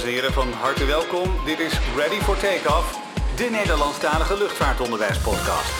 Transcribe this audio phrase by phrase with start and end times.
[0.00, 1.28] Dames en heren, van harte welkom.
[1.44, 2.98] Dit is Ready for Takeoff,
[3.36, 5.72] de Nederlandstalige luchtvaartonderwijspodcast.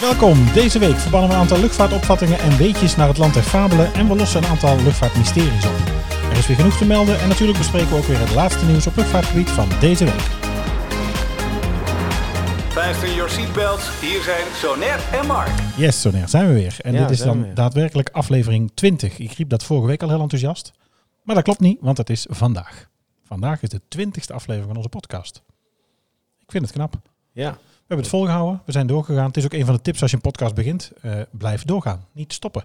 [0.00, 0.52] Welkom.
[0.52, 4.08] Deze week verbannen we een aantal luchtvaartopvattingen en weetjes naar het land der fabelen en
[4.08, 5.72] we lossen een aantal luchtvaartmysteries op.
[6.30, 8.86] Er is weer genoeg te melden en natuurlijk bespreken we ook weer het laatste nieuws
[8.86, 10.26] op luchtvaartgebied van deze week.
[12.68, 14.00] Fasten your seatbelts.
[14.00, 15.52] Hier zijn Soner en Mark.
[15.76, 16.76] Yes, zo neer zijn we weer.
[16.78, 19.18] En Ja, dit is dan daadwerkelijk aflevering 20.
[19.18, 20.72] Ik riep dat vorige week al heel enthousiast.
[21.22, 22.88] Maar dat klopt niet, want het is vandaag.
[23.30, 25.42] Vandaag is de 20ste aflevering van onze podcast.
[26.38, 26.94] Ik vind het knap.
[27.32, 29.26] Ja, We hebben het volgehouden, we zijn doorgegaan.
[29.26, 30.92] Het is ook een van de tips als je een podcast begint.
[31.00, 32.64] Eh, blijf doorgaan, niet stoppen.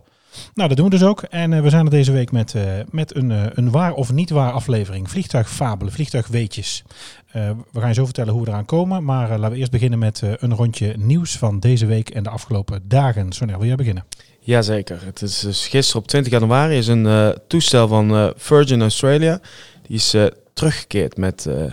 [0.53, 1.21] Nou, dat doen we dus ook.
[1.21, 4.29] En eh, we zijn er deze week met, eh, met een, een waar of niet
[4.29, 5.09] waar aflevering.
[5.09, 6.83] Vliegtuigfabelen, vliegtuigweetjes.
[7.31, 9.03] We gaan je zo vertellen hoe we eraan komen.
[9.03, 12.87] Maar laten we eerst beginnen met een rondje nieuws van deze week en de afgelopen
[12.87, 13.31] dagen.
[13.31, 14.05] Sonja, wil jij beginnen?
[14.39, 15.05] Jazeker.
[15.05, 19.39] Het is dus gisteren op 20 januari is een toestel van Virgin Australia.
[19.81, 20.15] Die is
[20.59, 21.63] teruggekeerd met eh,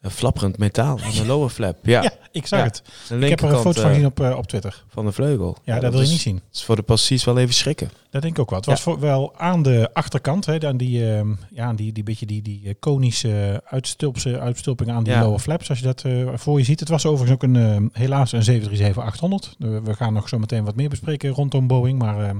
[0.00, 1.76] een flapperend metaal aan de lower flap.
[1.86, 2.64] Ja, ik zag Ja.
[2.64, 2.82] het.
[3.22, 4.84] Ik heb er een foto van eh, gezien op, eh, op Twitter.
[4.88, 5.56] van de vleugel.
[5.64, 6.34] Ja, dat wil je is- niet zien.
[6.34, 7.90] Dat is voor de passies wel even schrikken.
[8.10, 8.58] Dat denk ik ook wel.
[8.58, 12.02] Het was voor- wel aan de achterkant, hè, aan die, ehm, ja, aan die, die
[12.02, 16.64] beetje die, die konische uitstulpse, uitstulping aan die lower flaps, als je dat voor je
[16.64, 16.80] ziet.
[16.80, 19.56] Het was overigens ook een, ehm, helaas een 737-800.
[19.58, 22.38] Eh, we gaan nog zo meteen wat meer bespreken rondom Boeing, maar ehm,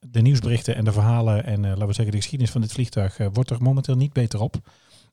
[0.00, 3.50] de nieuwsberichten en de verhalen en laten we zeggen de geschiedenis van dit vliegtuig wordt
[3.50, 4.56] er momenteel niet beter op.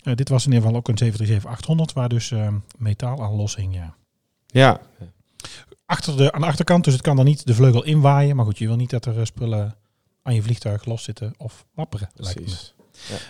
[0.03, 3.56] Eh, dit was in ieder geval ook een 737-800, waar dus ehm, metaal aan los
[3.56, 3.95] hing, ja.
[4.48, 4.81] Ja,
[5.86, 8.36] Achter de, aan de achterkant, dus het kan dan niet de vleugel inwaaien.
[8.36, 9.76] Maar goed, je wil niet dat er eh, spullen
[10.23, 12.09] aan je vliegtuig loszitten of wapperen.
[12.16, 12.76] precies.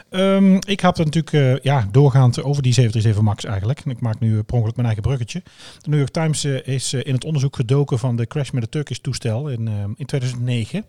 [0.10, 3.80] Ehm, ik had het natuurlijk eh, ja, doorgaand over die 737 MAX eigenlijk.
[3.80, 5.44] En ik maak nu per ongeluk mijn eigen bruggetje.
[5.82, 8.98] De New York Times is in het onderzoek gedoken van de crash met het Turkish
[8.98, 10.86] toestel in, ehm, in 2009.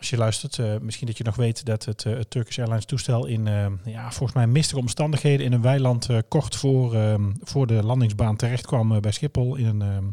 [0.00, 3.26] Als je luistert, eh, misschien dat je nog weet dat het, eh, Turkish Airlines toestel
[3.26, 7.66] in ehm, ja, volgens mij mistige omstandigheden in een weiland eh, kort voor, ehm, voor
[7.66, 10.04] de landingsbaan terecht kwam bij Schiphol in een, ehm,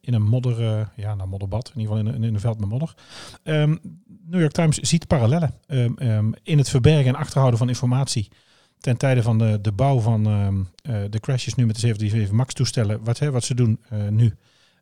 [0.00, 2.68] in een modder, ja, nou, modderbad, in ieder geval in een, in een veld met
[2.68, 2.94] modder.
[4.26, 5.54] New York Times ziet parallellen
[6.42, 8.28] in het verbergen en achterhouden van informatie
[8.78, 10.22] ten tijde van de, de bouw van
[10.82, 14.34] de crashes nu met de 737 MAX toestellen, wat, hè, wat ze doen nu.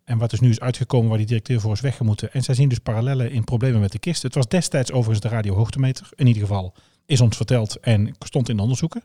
[0.08, 2.32] En wat dus nu is uitgekomen waar die directeur voor is weggemoeten.
[2.32, 4.22] En zij zien dus parallellen in problemen met de kist.
[4.22, 6.08] Het was destijds overigens de radiohoogtemeter.
[6.14, 6.74] In ieder geval
[7.06, 9.04] is ons verteld en stond in de onderzoeken.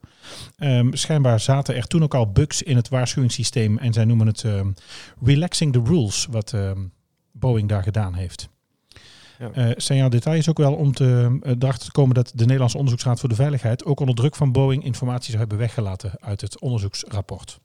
[0.57, 3.77] Ehm, schijnbaar zaten er toen ook al bugs in het waarschuwingssysteem.
[3.77, 4.71] En zij noemen het ehm,
[5.23, 6.79] relaxing the rules, wat ehm,
[7.31, 8.49] Boeing daar gedaan heeft.
[9.39, 9.51] Ja.
[9.51, 12.77] Eh, zijn jouw details ook wel om te, eh, erachter te komen dat de Nederlandse
[12.77, 16.59] Onderzoeksraad voor de Veiligheid ook onder druk van Boeing informatie zou hebben weggelaten uit het
[16.59, 17.59] onderzoeksrapport.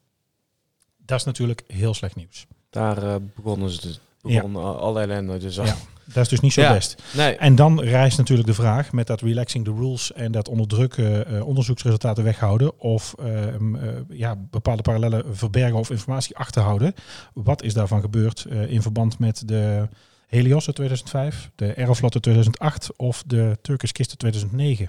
[0.96, 2.46] Dat is natuurlijk heel slecht nieuws.
[2.78, 4.00] Daar eh, begonnen ze dus.
[4.22, 5.54] Begon al alle ellende dus.
[5.54, 5.76] Ja.
[6.12, 6.72] Dat is dus niet zo Ja.
[6.72, 7.02] best.
[7.14, 10.66] Nee, En dan rijst natuurlijk de vraag met dat relaxing the rules en dat onder
[10.68, 16.94] druk eh, eh, onderzoeksresultaten weghouden of ehm, eh, ja, bepaalde parallellen verbergen of informatie achterhouden.
[17.34, 19.88] Wat is daarvan gebeurd in verband met de
[20.26, 24.86] Helios uit 2005, de Aeroflot uit 2008 of de Turkish Kist uit 2009?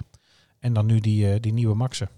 [0.58, 2.08] En dan nu die, die nieuwe Maxen.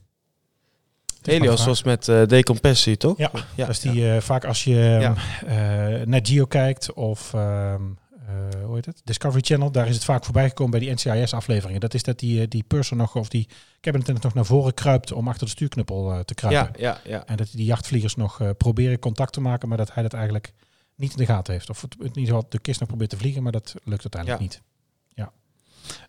[1.27, 3.19] Helios was met eh, decompressie, toch?
[3.19, 3.41] Ja, ja.
[3.67, 5.15] dat is die eh, vaak als je Ja.
[5.47, 7.83] eh, naar Geo kijkt of ehm,
[8.27, 9.01] eh, hoe heet het?
[9.05, 11.81] Discovery Channel, daar is het vaak voorbij gekomen bij die NCIS-afleveringen.
[11.81, 13.49] Dat is dat die, die person nog, of die
[13.81, 16.81] cabin attendant nog naar voren kruipt om achter de stuurknuppel te kruipen.
[16.83, 17.27] ja, ja, ja.
[17.27, 20.53] En dat die jachtvliegers nog proberen contact te maken, maar dat hij dat eigenlijk
[20.97, 21.71] niet in de gaten heeft.
[21.71, 24.43] Of het, in ieder geval de kist nog probeert te vliegen, maar dat lukt uiteindelijk
[24.43, 24.47] Ja.
[24.49, 24.63] niet.
[25.15, 25.33] Ja.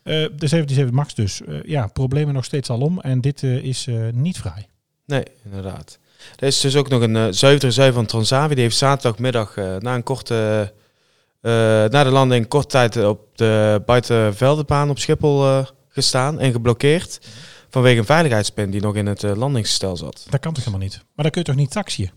[0.03, 1.41] Eh, de 77 MAX dus.
[1.63, 2.99] Ja, problemen nog steeds al om.
[2.99, 4.67] En dit is niet vrij.
[5.05, 5.97] Nee, inderdaad.
[6.39, 8.55] Er is dus ook nog een uh, 737 van Transavia.
[8.55, 10.73] Die heeft zaterdagmiddag eh, na een korte...
[11.41, 11.51] eh,
[11.89, 17.19] na de landing kort tijd op de buitenveldenbaan op Schiphol eh, gestaan en geblokkeerd.
[17.69, 20.25] Vanwege een veiligheidspin die nog in het eh, landingsstel zat.
[20.29, 20.95] Dat kan toch helemaal niet?
[20.97, 22.11] Maar dan kun je toch niet taxiën?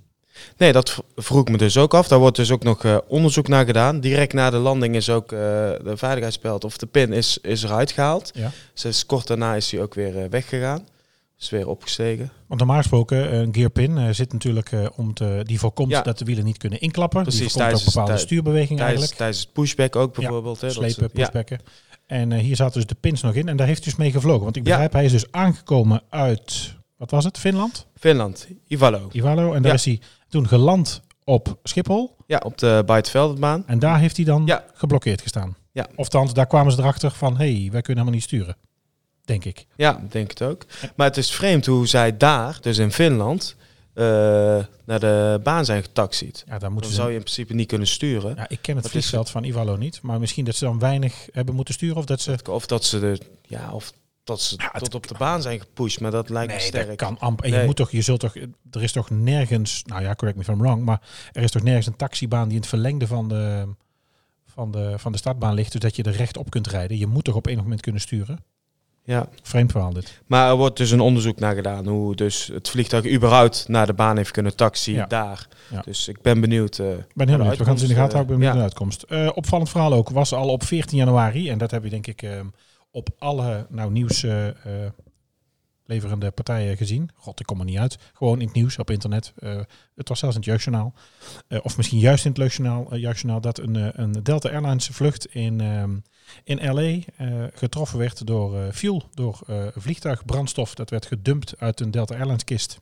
[0.56, 2.08] Nee, dat vroeg ik me dus ook af.
[2.08, 4.00] Daar wordt dus ook nog eh, onderzoek naar gedaan.
[4.00, 7.92] Direct na de landing is ook eh, de veiligheidspeld of de pin is, is eruit
[7.92, 8.30] gehaald.
[8.34, 8.50] Ja.
[8.82, 10.86] Dus kort daarna is hij ook weer eh, weggegaan.
[11.38, 12.30] Is weer opgestegen.
[12.46, 16.02] Want normaal gesproken, eh, een gearpin eh, zit natuurlijk eh, om te, die voorkomt Ja.
[16.02, 17.22] dat de wielen niet kunnen inklappen.
[17.22, 19.18] Precies, die voorkomt ook tijdens- bepaalde tij- stuurbeweging Tijdens, eigenlijk.
[19.18, 20.60] tijdens het pushback ook bijvoorbeeld.
[20.60, 21.08] hè, dat Slepen, ja.
[21.08, 21.60] pushbacken.
[22.06, 24.42] En hier zaten dus de pins nog in en daar heeft hij dus mee gevlogen.
[24.44, 24.68] Want ik Ja.
[24.70, 27.86] begrijp, hij is dus aangekomen uit, wat was het, Finland?
[27.94, 29.08] Finland, Ivalo.
[29.12, 29.52] Ivalo.
[29.52, 29.76] En daar Ja.
[29.78, 32.16] is hij toen geland op Schiphol.
[32.26, 33.62] Ja, op de Buitenveldbaan.
[33.66, 34.64] En daar heeft hij dan Ja.
[34.74, 35.56] geblokkeerd gestaan.
[35.72, 35.86] Ja.
[35.96, 38.56] Oftans, daar kwamen ze erachter van, hé, hey, wij kunnen helemaal niet sturen.
[39.26, 39.66] Denk ik.
[39.76, 40.64] Ja, denk het ook.
[40.94, 43.56] Maar het is vreemd hoe zij daar, dus in Finland,
[43.94, 44.04] eh,
[44.84, 46.42] naar de baan zijn getaxied.
[46.44, 46.96] Ja, daar Dan moeten ze...
[46.96, 48.34] zou je in principe niet kunnen sturen.
[48.36, 50.02] Ja, ik ken het vliegveld van Ivalo niet.
[50.02, 51.96] Maar misschien dat ze dan weinig hebben moeten sturen.
[51.96, 52.36] Of dat ze...
[52.50, 53.92] Of dat ze de, ja, of
[54.24, 56.86] tot ze Ja, tot op de baan zijn gepusht, maar dat lijkt me sterk.
[56.86, 57.44] dat kan amper.
[57.44, 58.34] En je moet toch, je zult toch,
[58.70, 61.00] er is toch nergens, nou ja, correct me if I'm wrong, maar
[61.32, 63.68] er is toch nergens een taxibaan die in het verlengde van de,
[64.46, 66.98] van de, van de startbaan ligt, zodat je er recht op kunt rijden.
[66.98, 68.44] Je moet toch op enig moment kunnen sturen.
[69.06, 70.20] Ja, Vreemd verhaal dit.
[70.26, 73.92] maar er wordt dus een onderzoek naar gedaan hoe dus het vliegtuig überhaupt naar de
[73.92, 75.06] baan heeft kunnen taxi Ja.
[75.06, 75.48] daar.
[75.70, 75.80] Ja.
[75.80, 76.78] Dus ik ben benieuwd.
[76.78, 77.56] eh, Ik ben heel benieuwd.
[77.58, 78.38] We gaan het in de gaten houden.
[78.38, 79.02] Naar de uitkomst.
[79.02, 81.50] Eh, opvallend verhaal ook was al op 14 januari.
[81.50, 82.40] En dat heb je denk ik eh,
[82.90, 84.54] op alle nou, nieuws eh, eh,
[85.84, 87.10] leverende partijen gezien.
[87.14, 87.98] God, ik kom er niet uit.
[88.12, 89.32] Gewoon in het nieuws, op internet.
[89.38, 89.60] Eh,
[89.94, 90.94] het was zelfs in het jeugdjournaal.
[91.48, 94.86] Eh, of misschien juist in het jeugdjournaal, eh, jeugdjournaal dat een, eh, een Delta Airlines
[94.92, 95.96] vlucht in, ehm,
[96.44, 96.82] in LA
[97.16, 100.74] eh, getroffen werd door eh, fuel, door eh, vliegtuigbrandstof.
[100.74, 102.78] Dat werd gedumpt uit een Delta Airlines kist.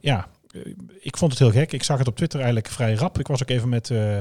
[0.00, 0.60] Ja, eh,
[1.00, 1.72] ik vond het heel gek.
[1.72, 3.18] Ik zag het op Twitter eigenlijk vrij rap.
[3.18, 4.18] Ik was ook even met, eh,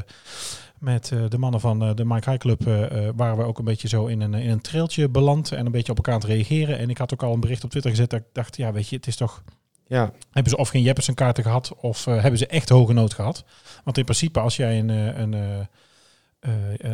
[0.77, 3.57] met eh, de mannen van eh, de Mike High Club, eh, eh, waren we ook
[3.59, 6.19] een beetje zo in een, in een trailtje beland en een beetje op elkaar aan
[6.19, 6.77] het reageren.
[6.77, 8.89] En ik had ook al een bericht op Twitter gezet dat ik dacht, ja weet
[8.89, 9.43] je, het is toch,
[9.87, 13.13] Ja, hebben ze of geen Jeppesen kaarten gehad of eh, hebben ze echt hoge nood
[13.13, 13.43] gehad?
[13.83, 15.65] Want in principe als jij een, eh, een, eh, eh,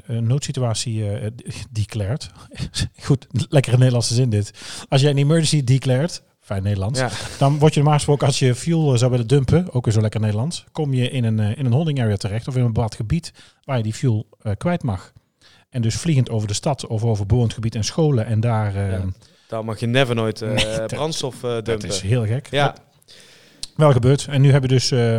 [0.06, 1.32] een noodsituatie eh
[1.70, 2.30] declared,
[3.06, 4.52] goed, lekkere Nederlandse zin dit.
[4.90, 7.10] Als jij een emergency declared, fijn Nederlands, ja.
[7.38, 10.02] dan word je normaal gesproken als je fuel eh, zou willen dumpen, ook weer zo
[10.02, 12.74] lekker Nederlands, kom je in een, eh, in een holding area terecht of in een
[12.74, 15.14] bepaald gebied waar je die fuel eh, kwijt mag.
[15.70, 18.76] En dus vliegend over de stad of over bewoond gebied en scholen en daar...
[18.76, 19.06] eh, Ja,
[19.48, 21.90] Daar mag je never nooit eh, Nee, dat- brandstof eh, dat dumpen.
[21.90, 22.48] is heel gek.
[22.52, 22.76] ja,
[23.76, 24.28] Wel gebeurd.
[24.30, 25.18] En nu hebben dus eh,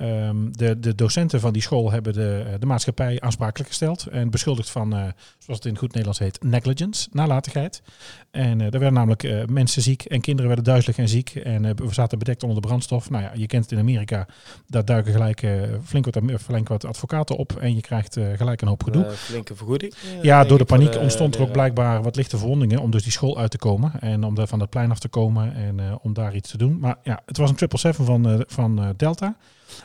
[0.00, 4.06] ehm, de, de docenten van die school hebben de, eh, de maatschappij aansprakelijk gesteld.
[4.06, 4.98] En beschuldigd van, eh,
[5.38, 7.82] zoals het in goed Nederlands heet, negligence, nalatigheid.
[8.30, 11.34] En eh er werden namelijk eh, mensen ziek en kinderen werden duizelig en ziek.
[11.34, 13.10] En we zaten bedekt onder de brandstof.
[13.10, 14.26] Nou ja, je kent het in Amerika.
[14.66, 15.52] Daar duiken gelijk eh,
[15.84, 17.56] flink, wat, flink wat advocaten op.
[17.56, 19.10] En je krijgt eh, gelijk een hoop gedoe.
[19.10, 19.94] Flinke vergoeding.
[20.22, 23.38] Ja, door de paniek ontstond er ook blijkbaar wat lichte verwondingen om dus die school
[23.38, 26.12] uit te komen en om daar van het plein af te komen en eh, om
[26.12, 26.78] daar iets te doen.
[26.78, 29.36] Maar ja, het was een 777 van, eh, van eh, Delta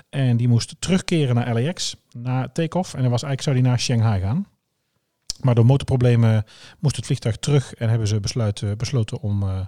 [0.09, 3.79] en die moest terugkeren naar LAX na take-off en dan was eigenlijk zou die naar
[3.79, 4.47] Shanghai gaan.
[5.41, 6.43] Maar door motorproblemen
[6.79, 9.43] moest het vliegtuig terug en hebben ze besluit, besloten om...
[9.43, 9.59] eh,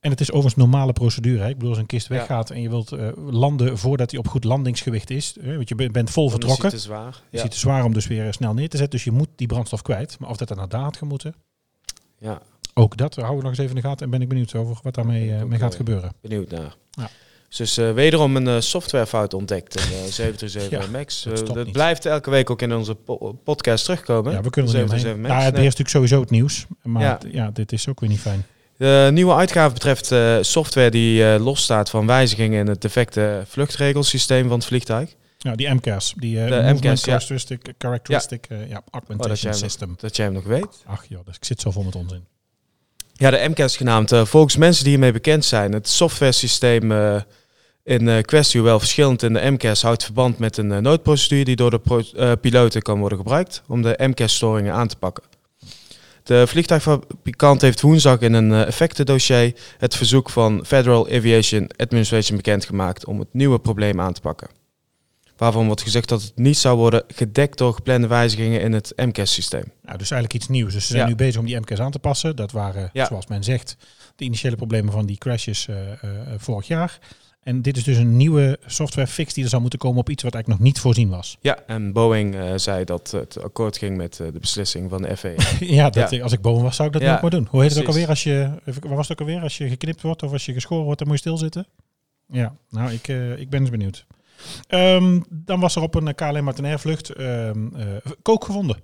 [0.00, 1.42] en het is overigens normale procedure.
[1.42, 1.48] Hè?
[1.48, 2.14] Ik bedoel, als een kist Ja.
[2.14, 5.36] weggaat en je wilt eh, landen voordat hij op goed landingsgewicht is.
[5.40, 5.56] Hè?
[5.56, 6.70] Want je bent- vol Dan is hij vertrokken.
[6.70, 7.06] te zwaar.
[7.30, 7.42] Je Ja.
[7.42, 8.96] ziet het zwaar om dus weer eh, snel neer te zetten.
[8.96, 10.18] Dus je moet die brandstof kwijt.
[10.18, 11.34] Maar of dat er inderdaad had gemoeten,
[12.18, 12.40] ja,
[12.74, 14.04] ook dat houden we nog eens even in de gaten.
[14.04, 16.12] En ben ik benieuwd over wat daarmee eh, mee gaat eh, gebeuren.
[16.20, 16.76] benieuwd naar.
[16.90, 17.08] Ja.
[17.56, 21.22] Dus eh, wederom een eh, softwarefout ontdekt in de 737 Ja, MAX.
[21.22, 24.32] dat Eh, blijft elke week ook in onze po- podcast terugkomen.
[24.32, 25.00] Ja, we kunnen er niet omheen.
[25.00, 25.44] 737 Ja, MAX.
[25.44, 25.66] het Nee.
[25.66, 26.66] is natuurlijk sowieso het nieuws.
[26.82, 27.18] Maar Ja.
[27.22, 27.42] ja.
[27.44, 28.46] ja, dit is ook weer niet fijn.
[28.76, 34.48] De nieuwe uitgave betreft eh, software die eh, losstaat van wijzigingen in het defecte vluchtregelsysteem
[34.48, 35.14] van het vliegtuig.
[35.38, 36.14] Ja, die MCAS.
[36.16, 37.12] Die eh De Movement MCAS, ja.
[37.12, 39.88] Characteristic, characteristic eh, ja, Oh, dat, Augmentation System.
[39.88, 40.82] nog, dat jij hem nog weet.
[40.86, 42.24] Ach joh, dus ik zit zo vol met onzin.
[43.12, 44.12] Ja, de MCAS genaamd.
[44.12, 47.16] eh, volgens mensen die hiermee bekend zijn, het softwaresysteem eh,
[47.84, 51.56] in eh, kwestie, hoewel verschillend in de MCAS, houdt verband met een eh, noodprocedure die
[51.56, 55.24] door de eh, piloten kan worden gebruikt om de MCAS-storingen aan te pakken.
[56.22, 63.18] De vliegtuigfabrikant heeft woensdag in een effectendossier het verzoek van Federal Aviation Administration bekendgemaakt om
[63.18, 64.48] het nieuwe probleem aan te pakken.
[65.36, 69.64] Waarvan wordt gezegd dat het niet zou worden gedekt door geplande wijzigingen in het MCAS-systeem.
[69.82, 70.72] Nou, dus eigenlijk iets nieuws.
[70.72, 71.08] Dus ze zijn Ja.
[71.08, 72.36] nu bezig om die MCAS aan te passen.
[72.36, 73.06] Dat waren, Ja.
[73.06, 73.76] zoals men zegt,
[74.16, 75.68] de initiële problemen van die crashes
[76.38, 76.98] vorig jaar.
[77.44, 80.22] En dit is dus een nieuwe software fix die er zou moeten komen op iets
[80.22, 81.38] wat eigenlijk nog niet voorzien was.
[81.40, 85.16] Ja, en Boeing eh, zei dat het akkoord ging met eh, de beslissing van de
[85.16, 85.34] FAA.
[85.60, 86.22] ja, dat, Ja.
[86.22, 87.46] als ik boven was, zou ik dat Ja, ook maar doen.
[87.50, 89.42] Hoe heet het ook alweer als je, wat was het ook alweer?
[89.42, 91.66] Als je geknipt wordt of als je geschoren wordt, dan moet je stilzitten?
[92.28, 94.06] Ja, nou, ik, eh, ik ben eens benieuwd.
[94.68, 97.86] Ehm, dan was er op een KLM Martinair vlucht ehm, eh,
[98.22, 98.76] kook gevonden.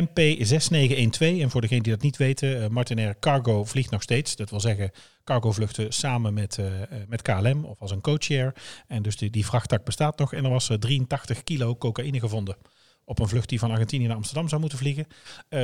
[0.00, 1.40] MP6912.
[1.40, 4.36] En voor degenen die dat niet weten, eh, Martinair Cargo vliegt nog steeds.
[4.36, 4.90] Dat wil zeggen,
[5.24, 8.54] cargo vluchten samen met, eh, eh, met KLM of als een co-chair.
[8.86, 10.32] En dus die, die vrachttak bestaat nog.
[10.32, 12.56] En er was eh, 83 kilo cocaïne gevonden.
[13.04, 15.06] Op een vlucht die van Argentinië naar Amsterdam zou moeten vliegen.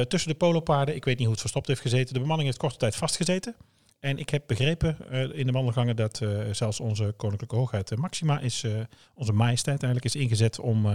[0.08, 2.14] Tussen de polopaarden, ik weet niet hoe het verstopt heeft gezeten.
[2.14, 3.56] De bemanning heeft korte tijd vastgezeten.
[4.00, 4.96] En ik heb begrepen
[5.34, 6.20] in de wandelgangen dat
[6.52, 8.64] zelfs onze koninklijke hoogheid Maxima is,
[9.14, 10.86] onze majesteit eigenlijk is ingezet om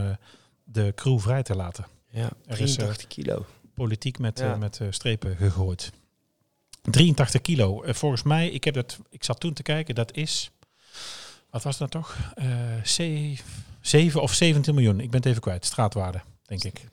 [0.64, 1.86] de crew vrij te laten.
[2.14, 3.46] Ja, Er is, 83 kilo.
[3.74, 4.54] Politiek met, Ja.
[4.54, 5.92] eh, met eh, strepen gegooid.
[6.82, 7.82] 83 kilo.
[7.84, 10.52] Eh, volgens mij, ik, heb dat, ik zat toen te kijken, dat is,
[11.50, 12.18] wat was dat toch?
[12.36, 12.46] Eh
[13.82, 15.00] 7 of 17 miljoen.
[15.00, 16.88] Ik ben het even kwijt, straatwaarde, denk ik.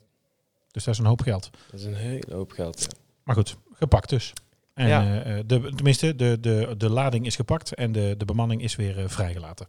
[0.70, 1.50] Dus dat is een hoop geld.
[1.70, 2.80] Dat is een hele hoop geld.
[2.80, 2.86] Ja.
[3.24, 4.32] Maar goed, gepakt dus.
[4.74, 5.22] En Ja.
[5.22, 8.76] eh, eh, de, tenminste, de, de, de lading is gepakt en de, de bemanning is
[8.76, 9.66] weer eh, vrijgelaten.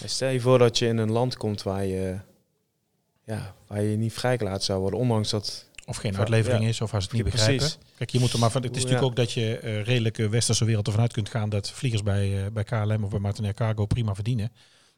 [0.00, 2.18] Maar Stel je voor dat je in een land komt waar je,
[3.30, 5.68] ja, waar je niet vrijgelaten zou worden, ondanks dat...
[5.86, 6.68] Of geen uitlevering ja.
[6.68, 7.56] is, of als het niet Ja, begrijpen.
[7.56, 7.78] precies.
[7.96, 8.62] Kijk, je moet er maar van.
[8.62, 11.70] Het is natuurlijk ook dat je redelijk eh, westerse wereld ervan uit kunt gaan dat
[11.70, 14.52] vliegers bij, eh, bij KLM of bij Martinair Cargo prima verdienen.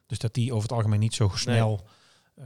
[0.07, 1.81] Dus dat die over het algemeen niet zo snel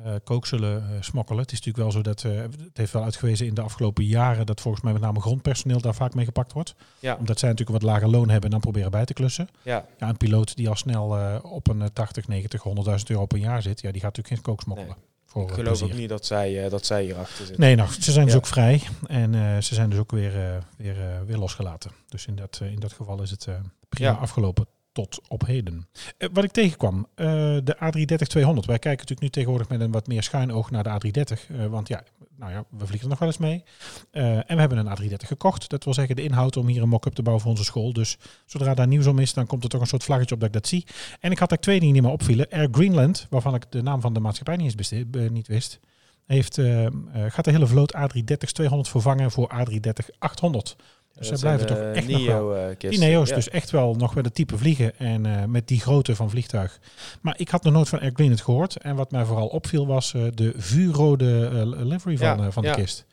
[0.04, 1.42] eh, kook zullen smokkelen.
[1.42, 2.22] Het is natuurlijk wel zo dat
[2.64, 5.96] het heeft wel uitgewezen in de afgelopen jaren dat volgens mij met name grondpersoneel daar
[5.96, 6.76] vaak mee gepakt wordt.
[7.02, 9.50] Omdat zij natuurlijk een wat lager loon hebben en dan proberen bij te klussen.
[9.62, 13.62] Ja, een piloot die al snel op een eh, 80, 90, 100.000 euro per jaar
[13.62, 14.96] zit, ja, die gaat natuurlijk geen kook smokkelen.
[15.28, 15.86] Voor ik geloof plezier.
[15.94, 17.60] ook niet dat zij, eh, dat zij hierachter zitten.
[17.60, 18.40] Nee, nou, ze zijn dus Ja.
[18.40, 21.92] ook vrij en eh, ze zijn dus ook weer, eh, weer, weer losgelaten.
[22.10, 23.48] Dus in dat, in dat geval is het
[23.90, 24.16] prima Ja.
[24.18, 25.88] afgelopen tot op heden.
[26.18, 27.26] Eh, wat ik tegenkwam, eh,
[27.64, 28.66] de A330-200.
[28.66, 31.50] Wij kijken natuurlijk nu tegenwoordig met een wat meer schuin oog naar de A330.
[31.50, 32.04] eh, want ja,
[32.38, 33.64] nou ja, we vliegen er nog wel eens mee.
[34.12, 35.70] En we hebben een A330 gekocht.
[35.70, 37.94] Dat wil zeggen de inhoud om hier een mock-up te bouwen voor onze school.
[37.94, 40.50] Dus zodra daar nieuws om is, dan komt er toch een soort vlaggetje op dat
[40.50, 40.86] ik dat zie.
[41.20, 42.50] En ik had daar twee dingen die me opvielen.
[42.50, 45.80] Air Greenland, waarvan ik de naam van de maatschappij niet, eens niet wist
[46.28, 50.76] heeft, eh, eh, gaat de hele vloot A330-200 vervangen voor A330-800.
[51.18, 52.48] Dus zij blijven toch echt nog wel.
[52.48, 53.36] Neo, eh, Die Neo's ja.
[53.36, 56.80] dus echt wel nog wel het type vliegen en eh, met die grootte van vliegtuig.
[57.22, 58.76] Maar ik had nog nooit van Air Greenland gehoord.
[58.76, 62.62] En wat mij vooral opviel was eh, de vuurrode eh, livery van, Ja, eh, van
[62.64, 62.76] de ja.
[62.76, 63.06] kist.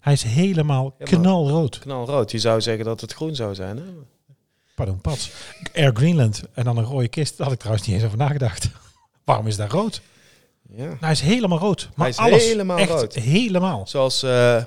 [0.00, 1.20] Hij is helemaal Helemaal.
[1.22, 1.78] knalrood.
[1.78, 2.30] Knalrood.
[2.30, 3.76] Je zou zeggen dat het groen zou zijn.
[3.76, 3.82] Hè?
[4.74, 5.30] Pardon, pats.
[5.74, 7.36] Air Greenland en dan een rode kist.
[7.36, 8.68] Daar had ik trouwens niet eens over nagedacht.
[9.24, 10.00] Waarom is daar rood?
[10.68, 10.84] Ja.
[10.84, 11.88] Nou, hij is helemaal rood.
[11.94, 13.14] Maar Hij is alles, helemaal echt rood.
[13.14, 13.86] helemaal.
[13.86, 14.62] Zoals eh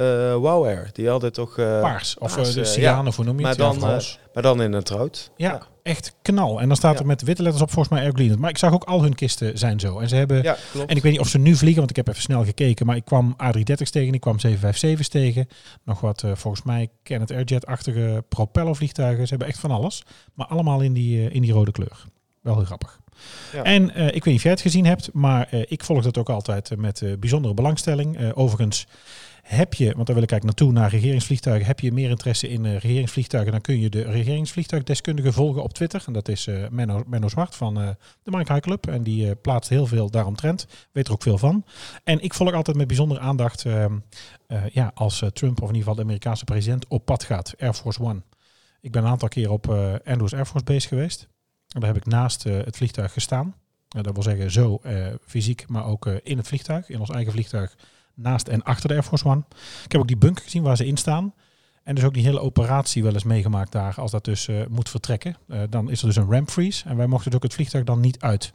[0.00, 0.88] eh Wow Air.
[0.92, 1.58] Die hadden toch...
[1.58, 2.18] eh, Paars.
[2.18, 3.08] Of paars, eh, de cyaan, ja.
[3.08, 3.60] of hoe noem je Maar het?
[3.60, 4.18] Dan, of.
[4.34, 5.30] Maar dan in het rood.
[5.36, 6.60] Ja, echt knal.
[6.60, 8.40] En dan staat er met witte letters op volgens mij Air Greenland.
[8.40, 9.98] Maar ik zag ook al hun kisten zijn zo.
[9.98, 10.44] En ze hebben...
[10.86, 12.86] En ik weet niet of ze nu vliegen, want ik heb even snel gekeken.
[12.86, 15.48] Maar ik kwam A330's tegen, ik kwam 757's tegen.
[15.84, 19.22] Nog wat, volgens mij, Kenneth Airjet-achtige propellervliegtuigen.
[19.24, 20.02] Ze hebben echt van alles.
[20.34, 22.04] Maar allemaal in die, in die rode kleur.
[22.42, 22.98] Wel heel grappig.
[23.52, 23.62] Ja.
[23.62, 26.76] En ik weet niet of jij het gezien hebt, maar ik volg dat ook altijd
[26.76, 28.32] met bijzondere belangstelling.
[28.34, 28.86] Overigens
[29.56, 31.66] heb je, want daar wil ik eigenlijk naartoe, naar regeringsvliegtuigen.
[31.66, 36.02] Heb je meer interesse in eh, regeringsvliegtuigen, dan kun je de regeringsvliegtuigdeskundige volgen op Twitter.
[36.06, 37.88] En dat is eh, Menno, Menno Zwart van eh,
[38.22, 38.86] de Mike High Club.
[38.86, 40.66] En die plaatst heel veel daaromtrent.
[40.92, 41.64] Weet er ook veel van.
[42.04, 43.98] En ik volg altijd met bijzondere aandacht, ehm,
[44.46, 47.54] eh, ja, als Trump of in ieder geval de Amerikaanse president op pad gaat.
[47.58, 48.22] Air Force One.
[48.80, 49.68] Ik ben een aantal keer op
[50.04, 51.28] Andrews Air Force Base geweest.
[51.68, 53.54] En daar heb ik naast het vliegtuig gestaan.
[53.88, 54.80] Dat wil zeggen zo
[55.26, 56.88] fysiek, maar ook in het vliegtuig.
[56.88, 57.76] In ons eigen vliegtuig
[58.20, 59.42] naast en achter de Air Force One.
[59.84, 61.34] Ik heb ook die bunker gezien waar ze in staan.
[61.82, 64.88] En dus ook die hele operatie wel eens meegemaakt daar, als dat dus eh, moet
[64.88, 65.36] vertrekken.
[65.48, 67.84] Eh, dan is er dus een ramp freeze en wij mochten dus ook het vliegtuig
[67.84, 68.52] dan niet uit.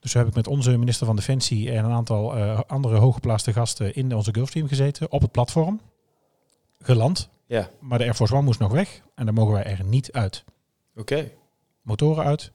[0.00, 3.52] Dus zo heb ik met onze minister van Defensie en een aantal eh, andere hooggeplaatste
[3.52, 5.80] gasten in onze Gulfstream gezeten, op het platform.
[6.78, 7.28] Geland.
[7.46, 10.12] Ja, Maar de Air Force One moest nog weg en dan mogen wij er niet
[10.12, 10.44] uit.
[10.96, 11.30] oké.
[11.82, 12.52] Motoren uit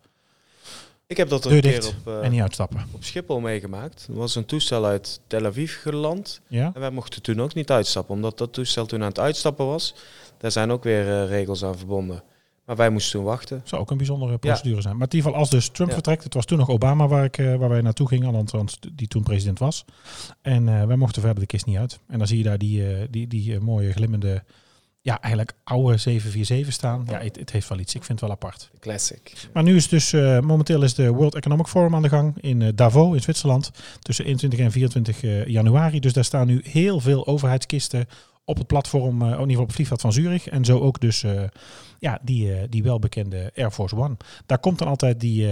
[1.07, 2.85] Ik heb dat een keer op, eh, en niet uitstappen.
[2.91, 4.05] op Schiphol meegemaakt.
[4.09, 6.41] Er was een toestel uit Tel Aviv geland.
[6.47, 6.71] Ja?
[6.73, 9.95] En wij mochten toen ook niet uitstappen, omdat dat toestel toen aan het uitstappen was.
[10.37, 12.23] Daar zijn ook weer eh, regels aan verbonden.
[12.65, 13.61] Maar wij moesten toen wachten.
[13.63, 14.97] Zou ook een bijzondere procedure zijn.
[14.97, 15.95] Maar in ieder geval, als dus Trump Ja.
[15.95, 19.07] vertrekt, het was toen nog Obama waar, ik, eh, waar wij naartoe gingen, althans die
[19.07, 19.85] toen president was.
[20.41, 21.99] En wij mochten verder de kist niet uit.
[22.07, 24.43] En dan zie je daar die, die, die mooie glimmende,
[25.07, 27.05] ja eigenlijk oude 747 staan.
[27.09, 27.95] Ja, het, het heeft wel iets.
[27.95, 28.69] Ik vind het wel apart.
[28.79, 29.47] Classic.
[29.53, 32.61] Maar nu is dus, eh, momenteel is de World Economic Forum aan de gang in
[32.61, 33.71] eh, Davos in Zwitserland.
[33.99, 35.99] Tussen 21 en 24 eh, januari.
[35.99, 38.05] Dus daar staan nu heel veel overheidskisten
[38.45, 40.47] op het platform, eh, in ieder geval op het vliegveld van Zurich.
[40.47, 41.25] En zo ook dus
[41.99, 44.17] ja, die, die welbekende Air Force One.
[44.45, 45.47] Daar komt dan altijd die,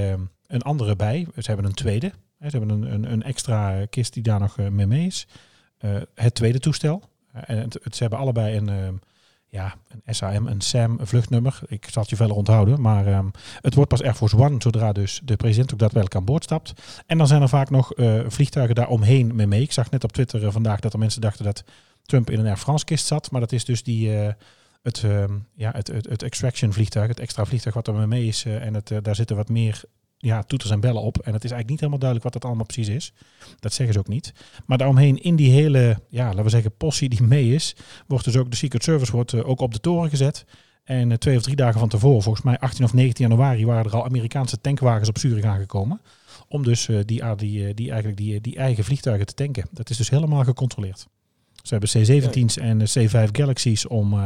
[0.48, 1.28] een andere bij.
[1.36, 2.12] Ze hebben een tweede.
[2.40, 5.28] Hè, Ze hebben een, een, een extra kist die daar nog mee mee is.
[6.16, 7.02] Het tweede toestel.
[7.32, 9.00] En het, het- ze hebben allebei een,
[9.56, 11.60] ja, een SAM, een SAM vluchtnummer.
[11.68, 12.82] Ik zal het je verder onthouden.
[12.82, 13.28] Maar ehm,
[13.62, 16.74] het wordt pas Air Force One zodra dus de president ook daadwerkelijk aan boord stapt.
[17.06, 19.62] En dan zijn er vaak nog eh, vliegtuigen daar omheen mee mee.
[19.62, 21.64] Ik zag net op Twitter eh, vandaag dat er mensen dachten dat
[22.02, 23.32] Trump in een Air France kist zat.
[23.32, 24.34] Maar dat is dus die, eh,
[24.82, 28.46] het, ehm, ja, het, het, het extraction vliegtuig, het extra vliegtuig wat er mee is.
[28.46, 29.84] en het, daar zitten wat meer
[30.18, 31.18] ja, toeters en bellen op.
[31.18, 33.14] En het is eigenlijk niet helemaal duidelijk wat dat allemaal precies is.
[33.60, 34.34] Dat zeggen ze ook niet.
[34.66, 37.76] Maar daaromheen in die hele, ja, laten we zeggen, possie die mee is,
[38.08, 40.46] wordt dus ook de Secret Service wordt, eh, ook op de toren gezet.
[40.86, 43.86] En eh, twee of drie dagen van tevoren, volgens mij 18 of 19 januari, waren
[43.86, 46.02] er al Amerikaanse tankwagens op Zurich aangekomen.
[46.48, 49.68] Om dus eh, die, ah, die, die, eigenlijk die, die eigen vliegtuigen te tanken.
[49.72, 51.08] Dat is dus helemaal gecontroleerd.
[51.64, 54.20] Ze hebben C-17's en eh, C-5 Galaxies om...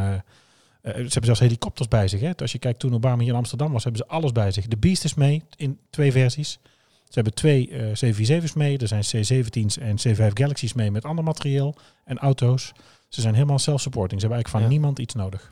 [0.84, 2.20] ze hebben zelfs helikopters bij zich.
[2.20, 2.32] Hè?
[2.36, 4.68] Als je kijkt toen Obama hier in Amsterdam was, hebben ze alles bij zich.
[4.68, 6.60] De Beast is mee in twee versies.
[7.04, 8.78] Ze hebben twee eh, C-47's mee.
[8.78, 12.72] Er zijn C-17's en C-5 Galaxies mee met ander materieel en auto's.
[13.08, 14.22] Ze zijn helemaal self-supporting.
[14.22, 14.68] Ze hebben eigenlijk van Ja.
[14.68, 15.52] niemand iets nodig.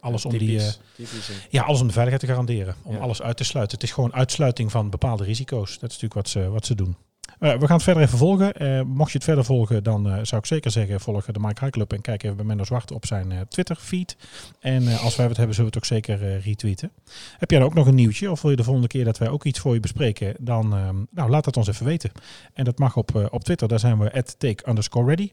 [0.00, 0.58] Alles om die...
[0.58, 1.30] eh, Typisch.
[1.50, 2.74] Ja, alles om de veiligheid te garanderen.
[2.82, 3.00] Om Ja.
[3.00, 3.74] alles uit te sluiten.
[3.78, 5.70] Het is gewoon uitsluiting van bepaalde risico's.
[5.78, 6.96] Dat is natuurlijk wat ze, wat ze doen.
[7.40, 8.54] We gaan het verder even volgen.
[8.54, 11.60] Eh, mocht je het verder volgen, dan eh, zou ik zeker zeggen, volg de Mike
[11.60, 14.16] High Club en kijk even bij Menno Zwart op zijn eh, Twitter feed.
[14.60, 16.90] En eh, als wij het hebben, zullen we het ook zeker eh, retweeten.
[17.38, 18.30] Heb jij dan ook nog een nieuwtje?
[18.30, 20.34] Of wil je de volgende keer dat wij ook iets voor je bespreken?
[20.40, 22.10] Dan ehm, nou, laat het ons even weten.
[22.54, 25.30] En dat mag op, eh, op Twitter, daar zijn we at take underscore ready.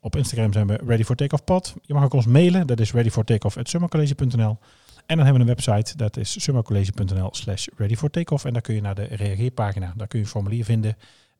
[0.00, 1.16] Op Instagram zijn we ready for.
[1.82, 4.58] Je mag ook ons mailen, dat is ready for takeoff at summercollege.nl.
[5.06, 7.66] En dan hebben we een website, dat is summercollege.nl slash.
[7.76, 10.96] En daar kun je naar de reageerpagina, daar kun je een formulier vinden.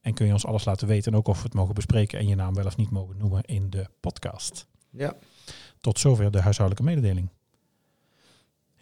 [0.07, 2.27] En kun je ons alles laten weten en ook of we het mogen bespreken en
[2.27, 4.67] je naam wel of niet mogen noemen in de podcast.
[4.91, 5.15] Ja.
[5.81, 7.29] Tot zover de huishoudelijke mededeling.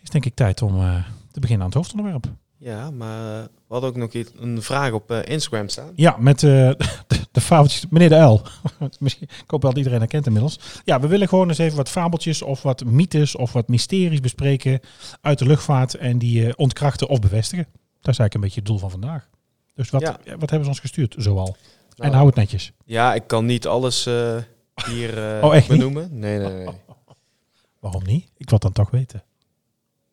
[0.03, 2.27] Is denk ik tijd om eh, te beginnen aan het hoofdonderwerp.
[2.57, 5.93] Ja, maar eh, we hadden ook nog iets, een vraag op eh, Instagram staan.
[5.95, 6.77] Ja, met de,
[7.33, 7.87] de fabeltjes.
[7.91, 8.43] Meneer de L.
[9.01, 10.59] Misschien, ik hoop dat iedereen herkent inmiddels.
[10.85, 14.81] Ja, we willen gewoon eens even wat fabeltjes of wat mythes of wat mysteries bespreken
[15.21, 17.67] uit de luchtvaart en die ontkrachten of bevestigen.
[18.01, 19.29] Dat is eigenlijk een beetje het doel van vandaag.
[19.75, 20.19] Dus wat, Ja.
[20.25, 21.57] wat hebben ze ons gestuurd zoal?
[21.97, 22.73] Nou, en hou het netjes.
[22.85, 24.37] Ja, ik kan niet alles eh,
[24.87, 26.19] hier eh, Oh, benoemen.
[26.19, 26.75] Nee, nee, nee.
[27.81, 28.25] Waarom niet?
[28.37, 29.23] Ik wil het dan toch weten.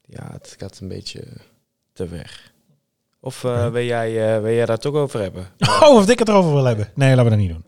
[0.05, 1.27] Ja, het gaat een beetje
[1.93, 2.51] te ver.
[3.19, 3.71] Of Oké.
[3.71, 5.47] wil, jij, wil jij daar toch over hebben?
[5.81, 6.91] Oh, of ik het erover wil hebben.
[6.95, 7.65] Nee, laten we dat niet doen.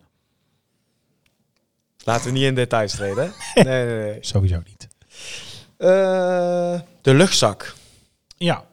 [2.04, 3.34] Laten we niet in details treden.
[3.56, 4.18] Nee, nee, nee.
[4.22, 4.88] Sowieso niet.
[7.02, 7.74] De luchtzak.
[8.38, 8.66] Ja,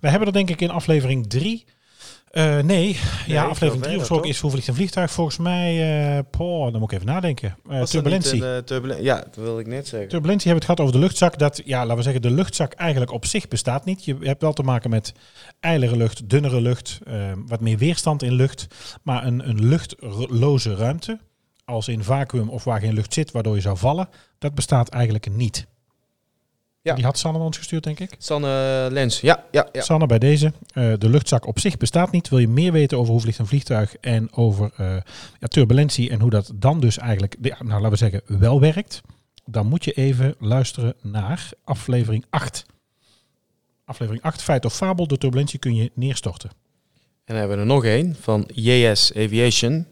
[0.00, 1.64] we hebben er denk ik in aflevering 3.
[2.40, 4.32] Nee, ik ja, aflevering 3 verder, besproken toch?
[4.32, 5.10] is hoe vliegt een vliegtuig.
[5.10, 5.70] Volgens mij,
[6.16, 7.56] eh poh, dan moet ik even nadenken.
[7.68, 8.44] Eh, turbulentie.
[8.44, 10.08] een, eh, ja, dat wilde ik net zeggen.
[10.08, 11.38] Turbulentie hebben we het gehad over de luchtzak.
[11.38, 14.04] Dat, ja, laten we zeggen, de luchtzak eigenlijk op zich bestaat niet.
[14.04, 15.12] Je hebt wel te maken met
[15.60, 18.66] ijlere lucht, dunnere lucht, eh, wat meer weerstand in lucht.
[19.02, 21.18] Maar een, een luchtloze ruimte,
[21.64, 24.08] als in vacuüm of waar geen lucht zit, waardoor je zou vallen,
[24.38, 25.66] dat bestaat eigenlijk niet.
[26.82, 26.94] Ja.
[26.94, 28.14] Die had Sanne ons gestuurd, denk ik.
[28.18, 29.20] Sanne Lens.
[29.20, 29.82] Ja, ja, ja.
[29.82, 30.52] Sanne, bij deze.
[30.72, 32.28] eh, de luchtzak op zich bestaat niet.
[32.28, 34.96] Wil je meer weten over hoe vliegt een vliegtuig en over eh,
[35.40, 39.00] ja, turbulentie en hoe dat dan dus eigenlijk, ja, nou laten we zeggen, wel werkt,
[39.44, 42.64] dan moet je even luisteren naar aflevering 8.
[43.84, 46.50] Aflevering 8, feit of fabel, de turbulentie kun je neerstorten.
[46.50, 46.58] En
[47.24, 49.86] dan hebben we er nog één van JS Aviation.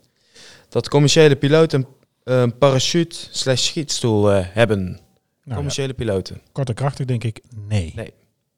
[0.69, 1.87] Dat commerciële piloten
[2.25, 5.01] een parachute slash schietstoel eh, hebben.
[5.41, 6.41] Nou, ja, commerciële piloten.
[6.53, 7.93] kort en krachtig denk ik, nee.
[7.95, 8.13] Nee.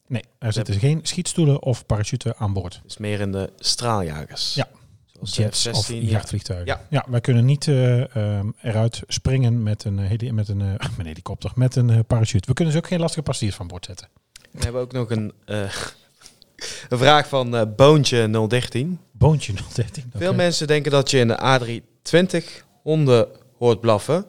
[0.06, 2.80] Nee, er zitten geen schietstoelen of parachute aan boord.
[2.84, 4.54] Dus meer in de straaljagers.
[4.54, 4.68] Ja.
[5.12, 5.94] Zoals Jets F-16, of ja.
[5.96, 6.66] jachtvliegtuigen.
[6.66, 6.86] Ja.
[6.90, 7.04] Ja.
[7.08, 10.98] wij kunnen niet eh, ehm, eruit springen met een, eh, heli met een, eh, met
[10.98, 12.48] een helikopter, met een eh, parachute.
[12.48, 14.08] We kunnen dus ook geen lastige passagiers van boord zetten.
[14.50, 15.60] We hebben ook nog een, eh,
[16.88, 18.98] een vraag van eh Boontje 013.
[19.12, 20.12] Boontje 013.
[20.14, 24.26] Veel mensen denken dat je in de A320 honden hoort blaffen.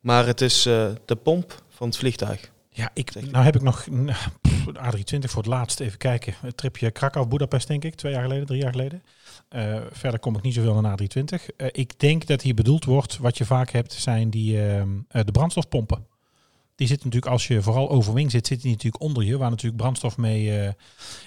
[0.00, 2.50] Maar het is eh, de pomp van het vliegtuig.
[2.70, 3.88] Ja, ik, nou heb ik nog
[4.40, 5.80] pff, de A320 voor het laatst.
[5.80, 6.34] Even kijken.
[6.40, 7.94] Het tripje Krakau-Budapest, denk ik.
[7.94, 9.02] Twee jaar geleden, drie jaar geleden.
[9.48, 11.48] Eh, verder kom ik niet zoveel naar de A320.
[11.56, 15.32] Eh, ik denk dat hier bedoeld wordt, wat je vaak hebt, zijn die, eh, de
[15.32, 16.06] brandstofpompen.
[16.74, 19.38] Die zitten natuurlijk, als je vooral overwing zit, zit die natuurlijk onder je.
[19.38, 20.74] Waar natuurlijk brandstof mee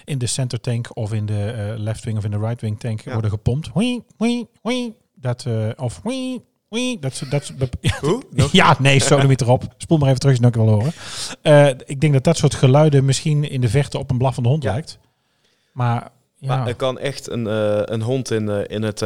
[0.04, 3.00] in de center tank of in de left wing of in de right wing tank
[3.00, 3.12] Ja.
[3.12, 3.70] worden gepompt.
[3.74, 4.96] Wee, wee, wee.
[5.14, 6.40] Dat, of wee,
[6.72, 6.98] wee.
[6.98, 8.22] Dat, dat, ja, Hoe?
[8.52, 9.74] ja, nee, zo niet erop.
[9.76, 10.92] Spoel maar even terug het nog wil horen.
[11.42, 14.62] Eh, ik denk dat dat soort geluiden misschien in de verte op een blaffende hond
[14.62, 14.72] Ja.
[14.72, 14.98] lijkt.
[15.72, 19.02] Maar ja, Maar er kan echt een, eh, een hond in, eh, in het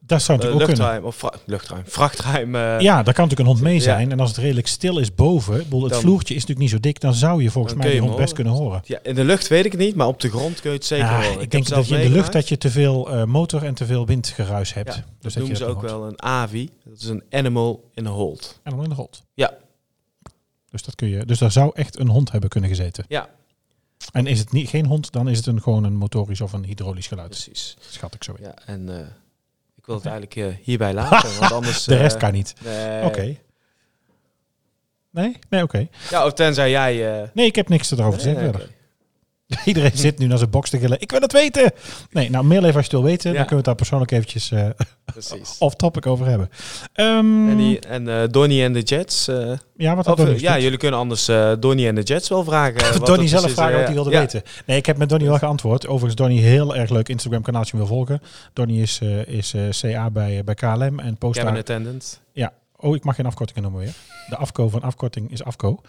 [0.00, 0.94] dat zou eh, natuurlijk ook kunnen.
[0.94, 2.54] luchtruim, of vra- luchtruim, vrachtruim.
[2.54, 4.10] eh, Ja, daar kan natuurlijk een hond mee zijn.
[4.12, 7.00] En als het redelijk stil is boven, het Dan- vloertje is natuurlijk niet zo dik,
[7.00, 8.80] dan zou je volgens mij die hond best kunnen horen.
[8.84, 10.86] Ja, in de lucht weet ik het niet, maar op de grond kun je het
[10.86, 11.40] zeker Ja, horen.
[11.40, 13.86] ik denk dat je in de lucht dat je te veel eh, motor en te
[13.86, 14.94] veel windgeruis hebt.
[14.94, 16.70] Ja, dus Dat noemen ze ook wel een AVI.
[16.84, 18.60] Dat is een animal in a hold.
[18.62, 19.22] En dan in de grond.
[19.34, 19.52] Ja.
[20.70, 23.04] Dus, dat kun je, dus daar zou echt een hond hebben kunnen gezeten.
[23.08, 23.28] Ja,
[24.12, 26.64] En is het niet, geen hond, dan is het een, gewoon een motorisch of een
[26.64, 27.28] hydraulisch geluid.
[27.28, 27.76] precies.
[27.90, 28.42] Schat ik zo in.
[28.44, 28.88] Ja, en
[29.88, 31.84] wil het eigenlijk eh, hierbij laten, want anders...
[31.84, 32.54] De rest eh, kan niet.
[32.64, 33.04] nee.
[33.04, 33.36] Oké.
[35.10, 35.38] Nee?
[35.50, 35.88] Nee, oké.
[36.10, 37.20] Ja, of tenzij jij...
[37.22, 38.70] eh, Nee, ik heb niks erover te nee, zeggen.
[39.64, 41.00] Iedereen zit nu naar zijn box te gillen.
[41.00, 41.72] Ik wil het weten!
[42.10, 43.30] Nee, nou, mail even als je het wil weten.
[43.30, 43.36] Ja.
[43.36, 44.52] Dan kunnen we het daar persoonlijk eventjes
[45.04, 45.58] Precies.
[45.66, 46.50] off-topic over hebben.
[46.92, 49.28] Ehm, En, die, en eh, Donnie en de Jets...
[49.28, 51.30] eh, ja, wat had of, ja, jullie kunnen anders
[51.60, 53.00] Donnie en de Jets wel vragen.
[53.04, 54.18] Donnie zelf vragen wat hij wilde ja.
[54.18, 54.42] weten.
[54.66, 55.86] Nee, ik heb met Donnie wel geantwoord.
[55.86, 58.20] Overigens, Donnie heel erg leuk Instagram kanaaltje wil volgen.
[58.52, 62.20] Donnie is, is CA bij, bij KLM en post Cabin attendant.
[62.80, 63.94] Oh, ik mag geen afkortingen noemen weer.
[64.28, 65.80] De afko van afkorting is afko.